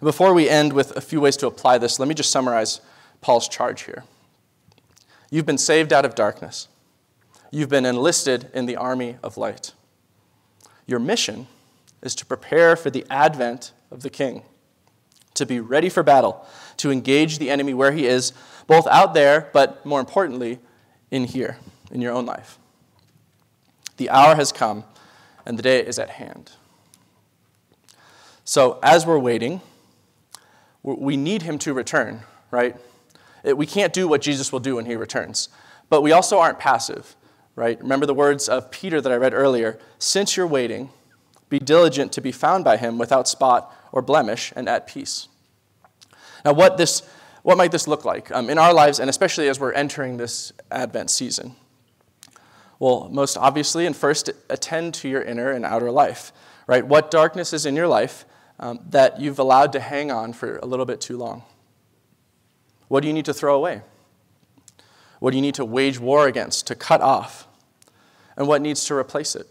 Before 0.02 0.32
we 0.32 0.48
end 0.48 0.72
with 0.72 0.96
a 0.96 1.00
few 1.00 1.20
ways 1.20 1.36
to 1.38 1.46
apply 1.46 1.78
this, 1.78 1.98
let 1.98 2.08
me 2.08 2.14
just 2.14 2.30
summarize 2.30 2.80
Paul's 3.20 3.48
charge 3.48 3.82
here. 3.82 4.04
You've 5.30 5.46
been 5.46 5.58
saved 5.58 5.92
out 5.92 6.04
of 6.04 6.14
darkness. 6.14 6.68
You've 7.50 7.68
been 7.68 7.84
enlisted 7.84 8.50
in 8.54 8.66
the 8.66 8.76
army 8.76 9.16
of 9.22 9.36
light. 9.36 9.72
Your 10.86 10.98
mission 10.98 11.48
is 12.02 12.14
to 12.16 12.26
prepare 12.26 12.76
for 12.76 12.90
the 12.90 13.04
advent 13.10 13.72
of 13.90 14.02
the 14.02 14.10
king, 14.10 14.42
to 15.34 15.44
be 15.44 15.60
ready 15.60 15.88
for 15.88 16.02
battle, 16.02 16.46
to 16.78 16.90
engage 16.90 17.38
the 17.38 17.50
enemy 17.50 17.74
where 17.74 17.92
he 17.92 18.06
is, 18.06 18.32
both 18.66 18.86
out 18.86 19.12
there, 19.12 19.50
but 19.52 19.84
more 19.84 20.00
importantly, 20.00 20.58
in 21.10 21.24
here, 21.24 21.58
in 21.90 22.00
your 22.00 22.12
own 22.12 22.24
life. 22.24 22.58
The 23.98 24.08
hour 24.08 24.34
has 24.36 24.50
come, 24.50 24.84
and 25.44 25.58
the 25.58 25.62
day 25.62 25.84
is 25.84 25.98
at 25.98 26.10
hand. 26.10 26.52
So, 28.44 28.78
as 28.82 29.04
we're 29.04 29.18
waiting, 29.18 29.60
we 30.82 31.16
need 31.16 31.42
him 31.42 31.58
to 31.58 31.74
return, 31.74 32.20
right? 32.50 32.76
We 33.44 33.66
can't 33.66 33.92
do 33.92 34.08
what 34.08 34.20
Jesus 34.20 34.52
will 34.52 34.60
do 34.60 34.76
when 34.76 34.86
he 34.86 34.96
returns. 34.96 35.48
But 35.88 36.02
we 36.02 36.12
also 36.12 36.38
aren't 36.38 36.58
passive, 36.58 37.16
right? 37.54 37.80
Remember 37.80 38.06
the 38.06 38.14
words 38.14 38.48
of 38.48 38.70
Peter 38.70 39.00
that 39.00 39.10
I 39.10 39.16
read 39.16 39.34
earlier 39.34 39.78
since 39.98 40.36
you're 40.36 40.46
waiting, 40.46 40.90
be 41.48 41.58
diligent 41.58 42.12
to 42.12 42.20
be 42.20 42.32
found 42.32 42.64
by 42.64 42.76
him 42.76 42.96
without 42.96 43.28
spot 43.28 43.74
or 43.92 44.02
blemish 44.02 44.52
and 44.54 44.68
at 44.68 44.86
peace. 44.86 45.28
Now, 46.44 46.52
what, 46.52 46.76
this, 46.76 47.02
what 47.42 47.58
might 47.58 47.72
this 47.72 47.88
look 47.88 48.04
like 48.04 48.30
um, 48.30 48.48
in 48.48 48.56
our 48.56 48.72
lives, 48.72 49.00
and 49.00 49.10
especially 49.10 49.48
as 49.48 49.58
we're 49.58 49.72
entering 49.72 50.16
this 50.16 50.52
Advent 50.70 51.10
season? 51.10 51.56
Well, 52.78 53.10
most 53.10 53.36
obviously, 53.36 53.84
and 53.84 53.94
first, 53.94 54.30
attend 54.48 54.94
to 54.94 55.08
your 55.08 55.22
inner 55.22 55.50
and 55.50 55.66
outer 55.66 55.90
life, 55.90 56.32
right? 56.66 56.86
What 56.86 57.10
darkness 57.10 57.52
is 57.52 57.66
in 57.66 57.76
your 57.76 57.88
life 57.88 58.24
um, 58.60 58.78
that 58.90 59.20
you've 59.20 59.38
allowed 59.38 59.72
to 59.72 59.80
hang 59.80 60.10
on 60.10 60.32
for 60.32 60.58
a 60.58 60.66
little 60.66 60.86
bit 60.86 61.00
too 61.00 61.16
long? 61.16 61.42
What 62.88 63.00
do 63.00 63.08
you 63.08 63.14
need 63.14 63.24
to 63.24 63.34
throw 63.34 63.56
away? 63.56 63.82
What 65.18 65.32
do 65.32 65.36
you 65.36 65.42
need 65.42 65.54
to 65.56 65.64
wage 65.64 65.98
war 65.98 66.26
against, 66.26 66.66
to 66.68 66.74
cut 66.74 67.00
off? 67.00 67.46
And 68.36 68.46
what 68.46 68.62
needs 68.62 68.84
to 68.86 68.94
replace 68.94 69.34
it? 69.34 69.46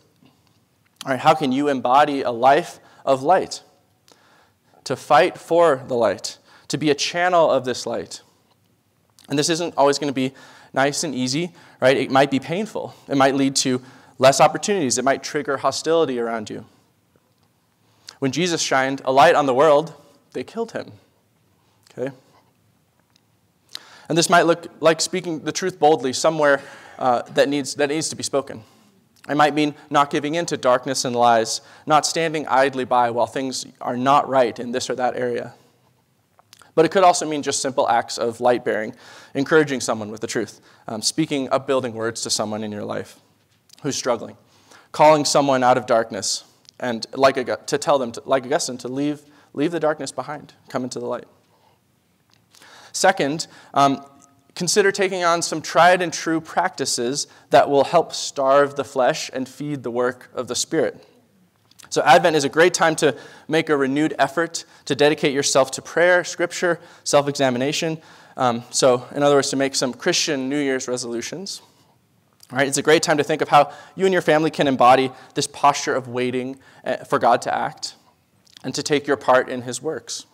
All 1.05 1.11
right, 1.11 1.19
how 1.19 1.33
can 1.33 1.51
you 1.51 1.67
embody 1.67 2.21
a 2.21 2.31
life 2.31 2.79
of 3.05 3.23
light? 3.23 3.63
To 4.85 4.95
fight 4.95 5.37
for 5.37 5.83
the 5.87 5.95
light, 5.95 6.37
to 6.69 6.77
be 6.77 6.89
a 6.89 6.95
channel 6.95 7.49
of 7.49 7.65
this 7.65 7.85
light. 7.85 8.21
And 9.29 9.37
this 9.37 9.49
isn't 9.49 9.75
always 9.77 9.99
going 9.99 10.09
to 10.09 10.13
be 10.13 10.33
nice 10.73 11.03
and 11.03 11.13
easy, 11.13 11.51
right? 11.79 11.97
It 11.97 12.11
might 12.11 12.31
be 12.31 12.39
painful. 12.39 12.95
It 13.07 13.15
might 13.15 13.35
lead 13.35 13.55
to 13.57 13.81
less 14.17 14.41
opportunities. 14.41 14.97
It 14.97 15.05
might 15.05 15.23
trigger 15.23 15.57
hostility 15.57 16.19
around 16.19 16.49
you. 16.49 16.65
When 18.19 18.31
Jesus 18.31 18.61
shined 18.61 19.01
a 19.05 19.11
light 19.11 19.35
on 19.35 19.45
the 19.45 19.53
world, 19.53 19.93
they 20.33 20.43
killed 20.43 20.73
him. 20.73 20.91
Okay? 21.91 22.11
And 24.07 24.17
this 24.17 24.29
might 24.29 24.43
look 24.43 24.67
like 24.79 25.01
speaking 25.01 25.39
the 25.39 25.51
truth 25.51 25.79
boldly 25.79 26.13
somewhere 26.13 26.61
uh, 26.97 27.21
that, 27.33 27.47
needs, 27.47 27.75
that 27.75 27.89
needs 27.89 28.09
to 28.09 28.15
be 28.15 28.23
spoken. 28.23 28.63
It 29.29 29.35
might 29.35 29.53
mean 29.53 29.75
not 29.89 30.09
giving 30.09 30.35
in 30.35 30.47
to 30.47 30.57
darkness 30.57 31.05
and 31.05 31.15
lies, 31.15 31.61
not 31.85 32.05
standing 32.05 32.47
idly 32.47 32.83
by 32.83 33.11
while 33.11 33.27
things 33.27 33.65
are 33.79 33.95
not 33.95 34.27
right 34.27 34.57
in 34.57 34.71
this 34.71 34.89
or 34.89 34.95
that 34.95 35.15
area. 35.15 35.53
But 36.73 36.85
it 36.85 36.89
could 36.91 37.03
also 37.03 37.27
mean 37.27 37.43
just 37.43 37.61
simple 37.61 37.87
acts 37.87 38.17
of 38.17 38.41
light 38.41 38.65
bearing, 38.65 38.95
encouraging 39.35 39.81
someone 39.81 40.09
with 40.09 40.21
the 40.21 40.27
truth, 40.27 40.61
um, 40.87 41.01
speaking 41.01 41.49
upbuilding 41.51 41.93
words 41.93 42.21
to 42.21 42.29
someone 42.29 42.63
in 42.63 42.71
your 42.71 42.85
life 42.85 43.19
who's 43.83 43.95
struggling, 43.95 44.37
calling 44.91 45.25
someone 45.25 45.63
out 45.63 45.77
of 45.77 45.85
darkness, 45.85 46.43
and 46.79 47.05
like 47.13 47.35
to 47.67 47.77
tell 47.77 47.99
them, 47.99 48.11
to, 48.13 48.21
like 48.25 48.45
Augustine, 48.45 48.77
to 48.79 48.87
leave, 48.87 49.21
leave 49.53 49.71
the 49.71 49.79
darkness 49.79 50.11
behind, 50.11 50.53
come 50.69 50.83
into 50.83 50.99
the 50.99 51.05
light. 51.05 51.27
Second, 52.91 53.47
um, 53.73 54.03
consider 54.55 54.91
taking 54.91 55.23
on 55.23 55.41
some 55.41 55.61
tried 55.61 56.01
and 56.01 56.11
true 56.11 56.41
practices 56.41 57.27
that 57.49 57.69
will 57.69 57.85
help 57.85 58.13
starve 58.13 58.75
the 58.75 58.83
flesh 58.83 59.29
and 59.33 59.47
feed 59.47 59.83
the 59.83 59.91
work 59.91 60.29
of 60.33 60.47
the 60.47 60.55
Spirit. 60.55 61.05
So, 61.89 62.03
Advent 62.03 62.35
is 62.35 62.43
a 62.43 62.49
great 62.49 62.73
time 62.73 62.95
to 62.97 63.17
make 63.47 63.69
a 63.69 63.77
renewed 63.77 64.13
effort 64.19 64.65
to 64.85 64.95
dedicate 64.95 65.33
yourself 65.33 65.71
to 65.71 65.81
prayer, 65.81 66.23
scripture, 66.23 66.79
self 67.03 67.27
examination. 67.27 67.99
Um, 68.37 68.63
so, 68.69 69.07
in 69.15 69.23
other 69.23 69.35
words, 69.35 69.49
to 69.49 69.55
make 69.55 69.75
some 69.75 69.93
Christian 69.93 70.49
New 70.49 70.59
Year's 70.59 70.87
resolutions. 70.87 71.61
Right, 72.51 72.67
it's 72.67 72.79
a 72.79 72.83
great 72.83 73.03
time 73.03 73.17
to 73.17 73.23
think 73.23 73.43
of 73.43 73.49
how 73.49 73.71
you 73.95 74.05
and 74.05 74.13
your 74.13 74.23
family 74.23 74.49
can 74.49 74.67
embody 74.67 75.11
this 75.35 75.45
posture 75.45 75.93
of 75.93 76.07
waiting 76.07 76.59
eh, 76.83 77.03
for 77.03 77.19
God 77.19 77.43
to 77.43 77.55
act 77.55 77.93
and 78.63 78.73
to 78.73 78.81
take 78.81 79.05
your 79.05 79.17
part 79.17 79.49
in 79.49 79.61
His 79.61 79.83
works. 79.83 80.25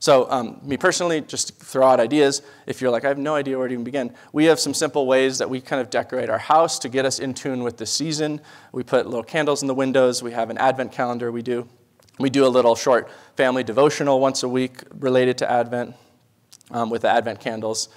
So, 0.00 0.28
um, 0.30 0.60
me 0.62 0.76
personally, 0.76 1.20
just 1.20 1.56
throw 1.62 1.86
out 1.86 2.00
ideas. 2.00 2.42
If 2.66 2.80
you're 2.80 2.90
like, 2.90 3.04
I 3.04 3.08
have 3.08 3.18
no 3.18 3.34
idea 3.34 3.58
where 3.58 3.68
to 3.68 3.72
even 3.72 3.84
begin, 3.84 4.14
we 4.32 4.46
have 4.46 4.58
some 4.58 4.74
simple 4.74 5.06
ways 5.06 5.38
that 5.38 5.48
we 5.48 5.60
kind 5.60 5.80
of 5.80 5.90
decorate 5.90 6.30
our 6.30 6.38
house 6.38 6.78
to 6.80 6.88
get 6.88 7.04
us 7.04 7.18
in 7.18 7.34
tune 7.34 7.62
with 7.62 7.76
the 7.76 7.86
season. 7.86 8.40
We 8.72 8.82
put 8.82 9.06
little 9.06 9.22
candles 9.22 9.60
in 9.60 9.68
the 9.68 9.74
windows. 9.74 10.22
We 10.22 10.32
have 10.32 10.50
an 10.50 10.58
advent 10.58 10.90
calendar 10.90 11.30
we 11.30 11.42
do. 11.42 11.68
We 12.18 12.28
do 12.28 12.44
a 12.44 12.48
little 12.48 12.74
short 12.74 13.10
family 13.36 13.62
devotional 13.62 14.20
once 14.20 14.42
a 14.42 14.48
week 14.48 14.82
related 14.98 15.38
to 15.38 15.50
Advent 15.50 15.94
um, 16.70 16.90
with 16.90 17.02
the 17.02 17.08
Advent 17.08 17.40
candles. 17.40 17.88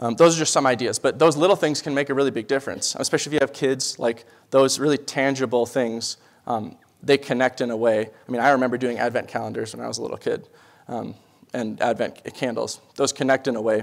Um, 0.00 0.14
those 0.14 0.36
are 0.36 0.38
just 0.38 0.52
some 0.52 0.66
ideas, 0.66 0.98
but 0.98 1.18
those 1.18 1.36
little 1.36 1.56
things 1.56 1.82
can 1.82 1.92
make 1.92 2.08
a 2.08 2.14
really 2.14 2.30
big 2.30 2.46
difference, 2.46 2.94
especially 2.98 3.30
if 3.30 3.34
you 3.34 3.40
have 3.40 3.52
kids. 3.52 3.98
Like 3.98 4.24
those 4.50 4.78
really 4.78 4.98
tangible 4.98 5.66
things, 5.66 6.18
um, 6.46 6.76
they 7.02 7.18
connect 7.18 7.60
in 7.60 7.70
a 7.70 7.76
way. 7.76 8.08
I 8.28 8.32
mean, 8.32 8.40
I 8.40 8.50
remember 8.50 8.78
doing 8.78 8.98
Advent 8.98 9.28
calendars 9.28 9.74
when 9.74 9.84
I 9.84 9.88
was 9.88 9.98
a 9.98 10.02
little 10.02 10.16
kid, 10.16 10.48
um, 10.86 11.14
and 11.52 11.80
Advent 11.82 12.22
candles. 12.34 12.80
Those 12.94 13.12
connect 13.12 13.48
in 13.48 13.56
a 13.56 13.60
way 13.60 13.82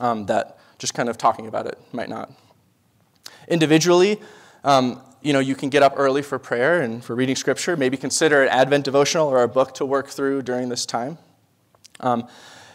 um, 0.00 0.26
that 0.26 0.58
just 0.78 0.94
kind 0.94 1.08
of 1.08 1.18
talking 1.18 1.46
about 1.46 1.66
it 1.66 1.78
might 1.92 2.08
not. 2.08 2.30
Individually, 3.48 4.20
um, 4.62 5.02
you 5.20 5.32
know, 5.32 5.40
you 5.40 5.54
can 5.54 5.68
get 5.68 5.82
up 5.82 5.94
early 5.96 6.22
for 6.22 6.38
prayer 6.38 6.80
and 6.80 7.04
for 7.04 7.14
reading 7.14 7.36
scripture. 7.36 7.76
Maybe 7.76 7.96
consider 7.96 8.44
an 8.44 8.48
Advent 8.48 8.84
devotional 8.84 9.28
or 9.28 9.42
a 9.42 9.48
book 9.48 9.74
to 9.74 9.84
work 9.84 10.08
through 10.08 10.42
during 10.42 10.68
this 10.68 10.86
time. 10.86 11.18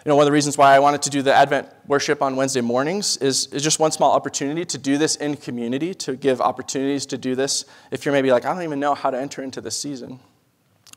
You 0.05 0.09
know, 0.09 0.17
one 0.17 0.21
of 0.21 0.27
the 0.27 0.33
reasons 0.33 0.55
why 0.55 0.75
I 0.75 0.77
wanted 0.77 1.01
to 1.01 1.09
do 1.09 1.23
the 1.23 1.33
Advent 1.33 1.67
worship 1.87 2.21
on 2.21 2.35
Wednesday 2.35 2.61
mornings 2.61 3.17
is, 3.17 3.47
is 3.47 3.63
just 3.63 3.79
one 3.79 3.91
small 3.91 4.11
opportunity 4.11 4.63
to 4.63 4.77
do 4.77 4.99
this 4.99 5.15
in 5.15 5.35
community, 5.35 5.95
to 5.95 6.15
give 6.15 6.41
opportunities 6.41 7.07
to 7.07 7.17
do 7.17 7.33
this. 7.33 7.65
If 7.89 8.05
you're 8.05 8.13
maybe 8.13 8.31
like, 8.31 8.45
I 8.45 8.53
don't 8.53 8.61
even 8.61 8.79
know 8.79 8.93
how 8.93 9.09
to 9.09 9.19
enter 9.19 9.41
into 9.41 9.61
this 9.61 9.75
season. 9.75 10.19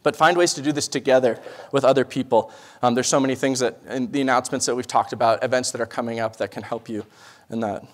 But 0.03 0.15
find 0.15 0.37
ways 0.37 0.53
to 0.55 0.63
do 0.63 0.73
this 0.73 0.89
together 0.89 1.41
with 1.73 1.85
other 1.85 2.05
people. 2.05 2.53
Um, 2.83 2.95
there's 2.95 3.09
so 3.09 3.19
many 3.19 3.35
things 3.35 3.61
that, 3.61 3.79
in 3.89 4.13
the 4.13 4.21
announcements 4.21 4.67
that 4.67 4.75
we've 4.75 4.87
talked 4.87 5.15
about, 5.15 5.43
events 5.43 5.71
that 5.71 5.81
are 5.81 5.87
coming 5.87 6.21
up 6.21 6.37
that 6.37 6.51
can 6.51 6.63
help 6.63 6.87
you 6.87 7.07
in 7.49 7.61
that. 7.61 7.87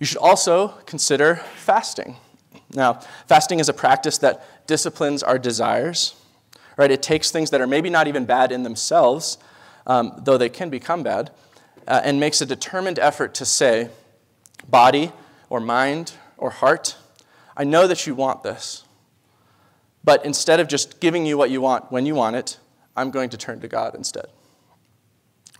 You 0.00 0.06
should 0.06 0.16
also 0.16 0.68
consider 0.86 1.36
fasting. 1.56 2.16
Now, 2.74 3.00
fasting 3.26 3.60
is 3.60 3.68
a 3.68 3.74
practice 3.74 4.16
that 4.18 4.66
disciplines 4.66 5.22
our 5.22 5.38
desires, 5.38 6.14
right? 6.78 6.90
It 6.90 7.02
takes 7.02 7.30
things 7.30 7.50
that 7.50 7.60
are 7.60 7.66
maybe 7.66 7.90
not 7.90 8.08
even 8.08 8.24
bad 8.24 8.50
in 8.50 8.62
themselves, 8.62 9.36
um, 9.86 10.20
though 10.24 10.38
they 10.38 10.48
can 10.48 10.70
become 10.70 11.02
bad, 11.02 11.30
uh, 11.86 12.00
and 12.04 12.18
makes 12.18 12.40
a 12.40 12.46
determined 12.46 12.98
effort 12.98 13.34
to 13.34 13.44
say, 13.44 13.90
body 14.68 15.12
or 15.50 15.60
mind 15.60 16.14
or 16.38 16.50
heart, 16.50 16.96
I 17.56 17.64
know 17.64 17.86
that 17.86 18.06
you 18.06 18.14
want 18.14 18.42
this. 18.42 18.84
But 20.02 20.24
instead 20.24 20.60
of 20.60 20.68
just 20.68 21.00
giving 21.00 21.24
you 21.24 21.38
what 21.38 21.50
you 21.50 21.60
want 21.60 21.90
when 21.90 22.06
you 22.06 22.14
want 22.14 22.36
it, 22.36 22.58
I'm 22.96 23.10
going 23.10 23.30
to 23.30 23.36
turn 23.36 23.60
to 23.60 23.68
God 23.68 23.94
instead. 23.94 24.26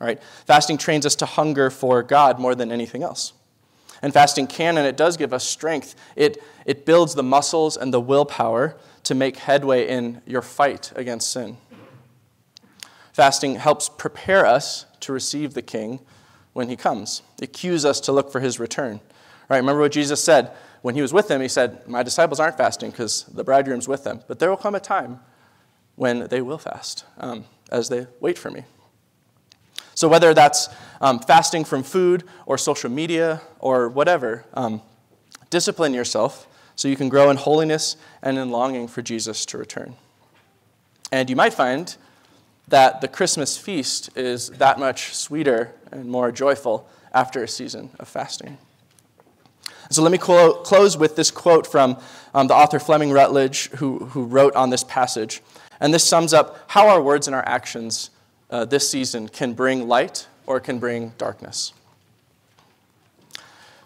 All 0.00 0.06
right? 0.06 0.22
Fasting 0.46 0.76
trains 0.76 1.06
us 1.06 1.14
to 1.16 1.26
hunger 1.26 1.70
for 1.70 2.02
God 2.02 2.38
more 2.38 2.54
than 2.54 2.70
anything 2.70 3.02
else. 3.02 3.32
And 4.02 4.12
fasting 4.12 4.46
can 4.46 4.76
and 4.76 4.86
it 4.86 4.96
does 4.96 5.16
give 5.16 5.32
us 5.32 5.44
strength. 5.44 5.94
It, 6.14 6.42
it 6.66 6.84
builds 6.84 7.14
the 7.14 7.22
muscles 7.22 7.76
and 7.76 7.92
the 7.92 8.00
willpower 8.00 8.76
to 9.04 9.14
make 9.14 9.36
headway 9.36 9.88
in 9.88 10.20
your 10.26 10.42
fight 10.42 10.92
against 10.94 11.30
sin. 11.30 11.56
Fasting 13.14 13.54
helps 13.54 13.88
prepare 13.88 14.44
us 14.44 14.86
to 14.98 15.12
receive 15.12 15.54
the 15.54 15.62
King 15.62 16.00
when 16.52 16.68
he 16.68 16.74
comes. 16.74 17.22
It 17.40 17.52
cues 17.52 17.84
us 17.84 18.00
to 18.00 18.12
look 18.12 18.32
for 18.32 18.40
his 18.40 18.58
return. 18.58 19.00
Right? 19.48 19.58
Remember 19.58 19.80
what 19.80 19.92
Jesus 19.92 20.22
said 20.22 20.50
when 20.82 20.96
he 20.96 21.00
was 21.00 21.12
with 21.12 21.28
them? 21.28 21.40
He 21.40 21.46
said, 21.46 21.86
My 21.86 22.02
disciples 22.02 22.40
aren't 22.40 22.56
fasting 22.56 22.90
because 22.90 23.22
the 23.24 23.44
bridegroom's 23.44 23.86
with 23.86 24.02
them. 24.02 24.20
But 24.26 24.40
there 24.40 24.50
will 24.50 24.56
come 24.56 24.74
a 24.74 24.80
time 24.80 25.20
when 25.94 26.26
they 26.26 26.42
will 26.42 26.58
fast 26.58 27.04
um, 27.18 27.44
as 27.70 27.88
they 27.88 28.08
wait 28.18 28.36
for 28.36 28.50
me. 28.50 28.64
So, 29.94 30.08
whether 30.08 30.34
that's 30.34 30.68
um, 31.00 31.20
fasting 31.20 31.64
from 31.64 31.84
food 31.84 32.24
or 32.46 32.58
social 32.58 32.90
media 32.90 33.42
or 33.60 33.88
whatever, 33.88 34.44
um, 34.54 34.82
discipline 35.50 35.94
yourself 35.94 36.48
so 36.74 36.88
you 36.88 36.96
can 36.96 37.08
grow 37.08 37.30
in 37.30 37.36
holiness 37.36 37.96
and 38.22 38.38
in 38.38 38.50
longing 38.50 38.88
for 38.88 39.02
Jesus 39.02 39.46
to 39.46 39.58
return. 39.58 39.94
And 41.12 41.30
you 41.30 41.36
might 41.36 41.54
find 41.54 41.96
that 42.68 43.00
the 43.00 43.08
Christmas 43.08 43.56
feast 43.56 44.16
is 44.16 44.50
that 44.50 44.78
much 44.78 45.14
sweeter 45.14 45.72
and 45.92 46.06
more 46.06 46.32
joyful 46.32 46.88
after 47.12 47.42
a 47.42 47.48
season 47.48 47.90
of 47.98 48.08
fasting. 48.08 48.58
So 49.90 50.02
let 50.02 50.10
me 50.10 50.18
close 50.18 50.96
with 50.96 51.14
this 51.14 51.30
quote 51.30 51.66
from 51.66 51.98
um, 52.32 52.46
the 52.46 52.54
author 52.54 52.78
Fleming 52.78 53.12
Rutledge, 53.12 53.68
who, 53.72 53.98
who 54.06 54.24
wrote 54.24 54.54
on 54.56 54.70
this 54.70 54.82
passage. 54.82 55.42
And 55.78 55.92
this 55.92 56.04
sums 56.04 56.32
up 56.32 56.64
how 56.68 56.88
our 56.88 57.02
words 57.02 57.26
and 57.26 57.34
our 57.34 57.46
actions 57.46 58.10
uh, 58.50 58.64
this 58.64 58.88
season 58.88 59.28
can 59.28 59.52
bring 59.52 59.86
light 59.86 60.26
or 60.46 60.58
can 60.58 60.78
bring 60.78 61.12
darkness. 61.18 61.72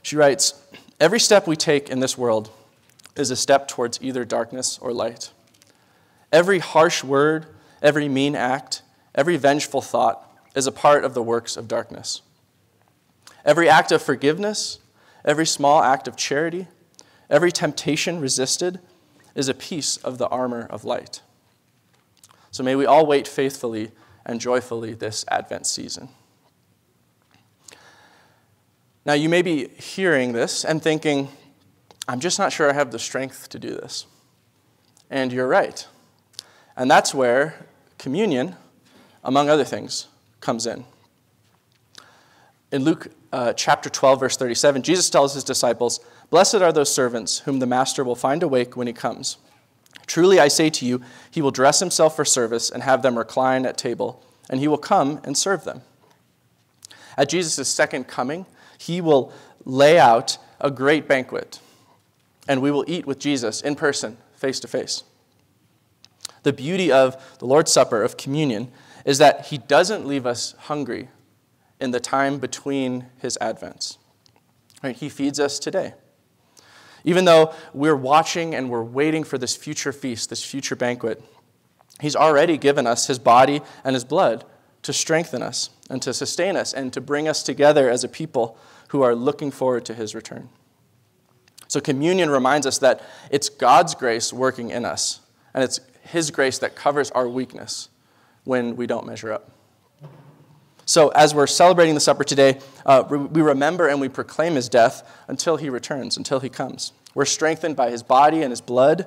She 0.02 0.16
writes 0.16 0.54
Every 1.00 1.20
step 1.20 1.46
we 1.46 1.56
take 1.56 1.90
in 1.90 2.00
this 2.00 2.16
world 2.16 2.50
is 3.16 3.30
a 3.30 3.36
step 3.36 3.68
towards 3.68 3.98
either 4.00 4.24
darkness 4.24 4.78
or 4.80 4.92
light. 4.92 5.30
Every 6.32 6.58
harsh 6.58 7.04
word 7.04 7.46
every 7.82 8.08
mean 8.08 8.34
act, 8.34 8.82
every 9.14 9.36
vengeful 9.36 9.80
thought 9.80 10.24
is 10.54 10.66
a 10.66 10.72
part 10.72 11.04
of 11.04 11.14
the 11.14 11.22
works 11.22 11.56
of 11.56 11.68
darkness. 11.68 12.22
Every 13.44 13.68
act 13.68 13.92
of 13.92 14.02
forgiveness, 14.02 14.78
every 15.24 15.46
small 15.46 15.82
act 15.82 16.08
of 16.08 16.16
charity, 16.16 16.66
every 17.30 17.52
temptation 17.52 18.20
resisted 18.20 18.80
is 19.34 19.48
a 19.48 19.54
piece 19.54 19.96
of 19.98 20.18
the 20.18 20.28
armor 20.28 20.66
of 20.68 20.84
light. 20.84 21.22
So 22.50 22.62
may 22.62 22.74
we 22.74 22.86
all 22.86 23.06
wait 23.06 23.28
faithfully 23.28 23.92
and 24.26 24.40
joyfully 24.40 24.94
this 24.94 25.24
Advent 25.28 25.66
season. 25.66 26.08
Now, 29.04 29.14
you 29.14 29.28
may 29.28 29.40
be 29.40 29.68
hearing 29.68 30.32
this 30.32 30.64
and 30.64 30.82
thinking, 30.82 31.28
I'm 32.06 32.20
just 32.20 32.38
not 32.38 32.52
sure 32.52 32.68
I 32.68 32.74
have 32.74 32.90
the 32.90 32.98
strength 32.98 33.48
to 33.50 33.58
do 33.58 33.70
this. 33.70 34.06
And 35.08 35.32
you're 35.32 35.48
right. 35.48 35.86
And 36.76 36.90
that's 36.90 37.14
where 37.14 37.67
communion, 37.98 38.56
among 39.24 39.50
other 39.50 39.64
things, 39.64 40.06
comes 40.40 40.66
in. 40.66 40.84
In 42.70 42.84
Luke 42.84 43.08
uh, 43.32 43.52
chapter 43.54 43.90
12, 43.90 44.20
verse 44.20 44.36
37, 44.36 44.82
Jesus 44.82 45.10
tells 45.10 45.34
his 45.34 45.44
disciples, 45.44 46.00
Blessed 46.30 46.56
are 46.56 46.72
those 46.72 46.92
servants 46.92 47.40
whom 47.40 47.58
the 47.58 47.66
master 47.66 48.04
will 48.04 48.14
find 48.14 48.42
awake 48.42 48.76
when 48.76 48.86
he 48.86 48.92
comes. 48.92 49.38
Truly 50.06 50.38
I 50.38 50.48
say 50.48 50.70
to 50.70 50.86
you, 50.86 51.02
he 51.30 51.42
will 51.42 51.50
dress 51.50 51.80
himself 51.80 52.16
for 52.16 52.24
service 52.24 52.70
and 52.70 52.82
have 52.82 53.02
them 53.02 53.18
recline 53.18 53.66
at 53.66 53.76
table, 53.76 54.22
and 54.48 54.60
he 54.60 54.68
will 54.68 54.78
come 54.78 55.20
and 55.24 55.36
serve 55.36 55.64
them. 55.64 55.82
At 57.16 57.28
Jesus' 57.28 57.68
second 57.68 58.06
coming, 58.06 58.46
he 58.78 59.00
will 59.00 59.32
lay 59.64 59.98
out 59.98 60.38
a 60.60 60.70
great 60.70 61.08
banquet, 61.08 61.60
and 62.46 62.62
we 62.62 62.70
will 62.70 62.84
eat 62.86 63.06
with 63.06 63.18
Jesus 63.18 63.60
in 63.60 63.74
person, 63.76 64.16
face 64.34 64.60
to 64.60 64.68
face. 64.68 65.02
The 66.48 66.52
beauty 66.54 66.90
of 66.90 67.22
the 67.40 67.44
Lord's 67.44 67.70
Supper, 67.70 68.02
of 68.02 68.16
communion, 68.16 68.72
is 69.04 69.18
that 69.18 69.48
He 69.48 69.58
doesn't 69.58 70.06
leave 70.06 70.24
us 70.24 70.54
hungry 70.60 71.10
in 71.78 71.90
the 71.90 72.00
time 72.00 72.38
between 72.38 73.04
His 73.18 73.36
advents. 73.38 73.98
Right? 74.82 74.96
He 74.96 75.10
feeds 75.10 75.38
us 75.38 75.58
today. 75.58 75.92
Even 77.04 77.26
though 77.26 77.52
we're 77.74 77.94
watching 77.94 78.54
and 78.54 78.70
we're 78.70 78.82
waiting 78.82 79.24
for 79.24 79.36
this 79.36 79.56
future 79.56 79.92
feast, 79.92 80.30
this 80.30 80.42
future 80.42 80.74
banquet, 80.74 81.22
He's 82.00 82.16
already 82.16 82.56
given 82.56 82.86
us 82.86 83.08
His 83.08 83.18
body 83.18 83.60
and 83.84 83.92
His 83.92 84.04
blood 84.04 84.46
to 84.84 84.94
strengthen 84.94 85.42
us 85.42 85.68
and 85.90 86.00
to 86.00 86.14
sustain 86.14 86.56
us 86.56 86.72
and 86.72 86.94
to 86.94 87.00
bring 87.02 87.28
us 87.28 87.42
together 87.42 87.90
as 87.90 88.04
a 88.04 88.08
people 88.08 88.56
who 88.88 89.02
are 89.02 89.14
looking 89.14 89.50
forward 89.50 89.84
to 89.84 89.92
His 89.92 90.14
return. 90.14 90.48
So, 91.66 91.78
communion 91.78 92.30
reminds 92.30 92.66
us 92.66 92.78
that 92.78 93.02
it's 93.30 93.50
God's 93.50 93.94
grace 93.94 94.32
working 94.32 94.70
in 94.70 94.86
us, 94.86 95.20
and 95.52 95.62
it's 95.62 95.80
his 96.08 96.30
grace 96.30 96.58
that 96.58 96.74
covers 96.74 97.10
our 97.10 97.28
weakness 97.28 97.90
when 98.44 98.76
we 98.76 98.86
don't 98.86 99.06
measure 99.06 99.32
up. 99.32 99.50
So, 100.86 101.08
as 101.08 101.34
we're 101.34 101.46
celebrating 101.46 101.94
the 101.94 102.00
supper 102.00 102.24
today, 102.24 102.60
uh, 102.86 103.04
we 103.06 103.42
remember 103.42 103.88
and 103.88 104.00
we 104.00 104.08
proclaim 104.08 104.54
his 104.54 104.70
death 104.70 105.06
until 105.28 105.58
he 105.58 105.68
returns, 105.68 106.16
until 106.16 106.40
he 106.40 106.48
comes. 106.48 106.92
We're 107.14 107.26
strengthened 107.26 107.76
by 107.76 107.90
his 107.90 108.02
body 108.02 108.40
and 108.40 108.50
his 108.50 108.62
blood, 108.62 109.06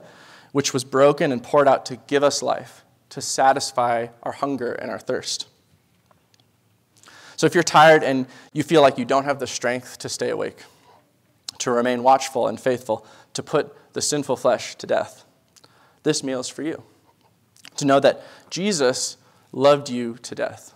which 0.51 0.73
was 0.73 0.83
broken 0.83 1.31
and 1.31 1.41
poured 1.41 1.67
out 1.67 1.87
to 1.87 1.95
give 1.95 2.23
us 2.23 2.43
life, 2.43 2.85
to 3.09 3.19
satisfy 3.19 4.07
our 4.21 4.33
hunger 4.33 4.73
and 4.73 4.91
our 4.91 4.99
thirst. 4.99 5.47
So, 7.35 7.47
if 7.47 7.55
you're 7.55 7.63
tired 7.63 8.03
and 8.03 8.27
you 8.53 8.61
feel 8.61 8.83
like 8.83 8.99
you 8.99 9.05
don't 9.05 9.23
have 9.23 9.39
the 9.39 9.47
strength 9.47 9.97
to 9.99 10.09
stay 10.09 10.29
awake, 10.29 10.61
to 11.57 11.71
remain 11.71 12.03
watchful 12.03 12.47
and 12.47 12.61
faithful, 12.61 13.07
to 13.33 13.41
put 13.41 13.75
the 13.93 14.03
sinful 14.03 14.35
flesh 14.35 14.75
to 14.75 14.85
death, 14.85 15.25
this 16.03 16.23
meal 16.23 16.41
is 16.41 16.47
for 16.47 16.61
you 16.61 16.83
to 17.77 17.85
know 17.85 17.99
that 17.99 18.23
Jesus 18.49 19.17
loved 19.51 19.89
you 19.89 20.17
to 20.21 20.35
death, 20.35 20.73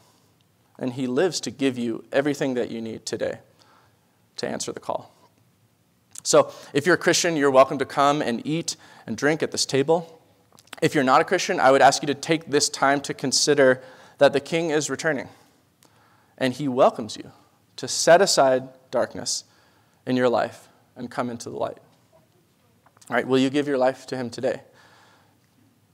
and 0.78 0.94
he 0.94 1.08
lives 1.08 1.40
to 1.42 1.52
give 1.52 1.78
you 1.78 2.04
everything 2.12 2.54
that 2.56 2.72
you 2.72 2.82
need 2.82 3.06
today 3.06 3.40
to 4.38 4.48
answer 4.48 4.72
the 4.72 4.80
call. 4.80 5.12
So, 6.24 6.52
if 6.74 6.86
you're 6.86 6.96
a 6.96 7.00
Christian, 7.00 7.36
you're 7.38 7.52
welcome 7.52 7.78
to 7.78 7.86
come 7.86 8.22
and 8.22 8.46
eat 8.46 8.76
and 9.06 9.16
drink 9.16 9.44
at 9.44 9.52
this 9.52 9.66
table. 9.66 10.22
If 10.82 10.96
you're 10.96 11.04
not 11.04 11.22
a 11.22 11.24
Christian, 11.24 11.60
I 11.60 11.72
would 11.72 11.82
ask 11.82 12.02
you 12.02 12.08
to 12.08 12.16
take 12.16 12.48
this 12.50 12.68
time 12.68 13.00
to 13.02 13.14
consider 13.14 13.82
that 14.18 14.34
the 14.34 14.40
King 14.40 14.72
is 14.72 14.90
returning, 14.90 15.30
and 16.38 16.54
he 16.54 16.68
welcomes 16.68 17.16
you 17.16 17.32
to 17.76 17.88
set 17.88 18.22
aside 18.22 18.70
darkness 18.90 19.44
in 20.06 20.16
your 20.16 20.30
life 20.30 20.70
and 20.96 21.12
come 21.12 21.30
into 21.30 21.50
the 21.50 21.58
light. 21.58 21.78
All 23.10 23.16
right, 23.16 23.28
will 23.28 23.38
you 23.38 23.50
give 23.50 23.68
your 23.68 23.78
life 23.78 24.08
to 24.08 24.18
him 24.18 24.30
today? 24.30 24.62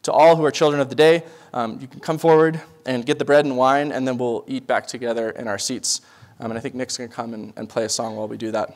To 0.03 0.11
all 0.11 0.35
who 0.35 0.45
are 0.45 0.51
children 0.51 0.81
of 0.81 0.89
the 0.89 0.95
day, 0.95 1.23
um, 1.53 1.79
you 1.79 1.87
can 1.87 1.99
come 1.99 2.17
forward 2.17 2.61
and 2.85 3.05
get 3.05 3.19
the 3.19 3.25
bread 3.25 3.45
and 3.45 3.57
wine, 3.57 3.91
and 3.91 4.07
then 4.07 4.17
we'll 4.17 4.43
eat 4.47 4.65
back 4.65 4.87
together 4.87 5.29
in 5.31 5.47
our 5.47 5.59
seats. 5.59 6.01
Um, 6.39 6.51
and 6.51 6.57
I 6.57 6.61
think 6.61 6.75
Nick's 6.75 6.97
going 6.97 7.09
to 7.09 7.15
come 7.15 7.33
and, 7.33 7.53
and 7.55 7.69
play 7.69 7.85
a 7.85 7.89
song 7.89 8.15
while 8.15 8.27
we 8.27 8.37
do 8.37 8.51
that. 8.51 8.75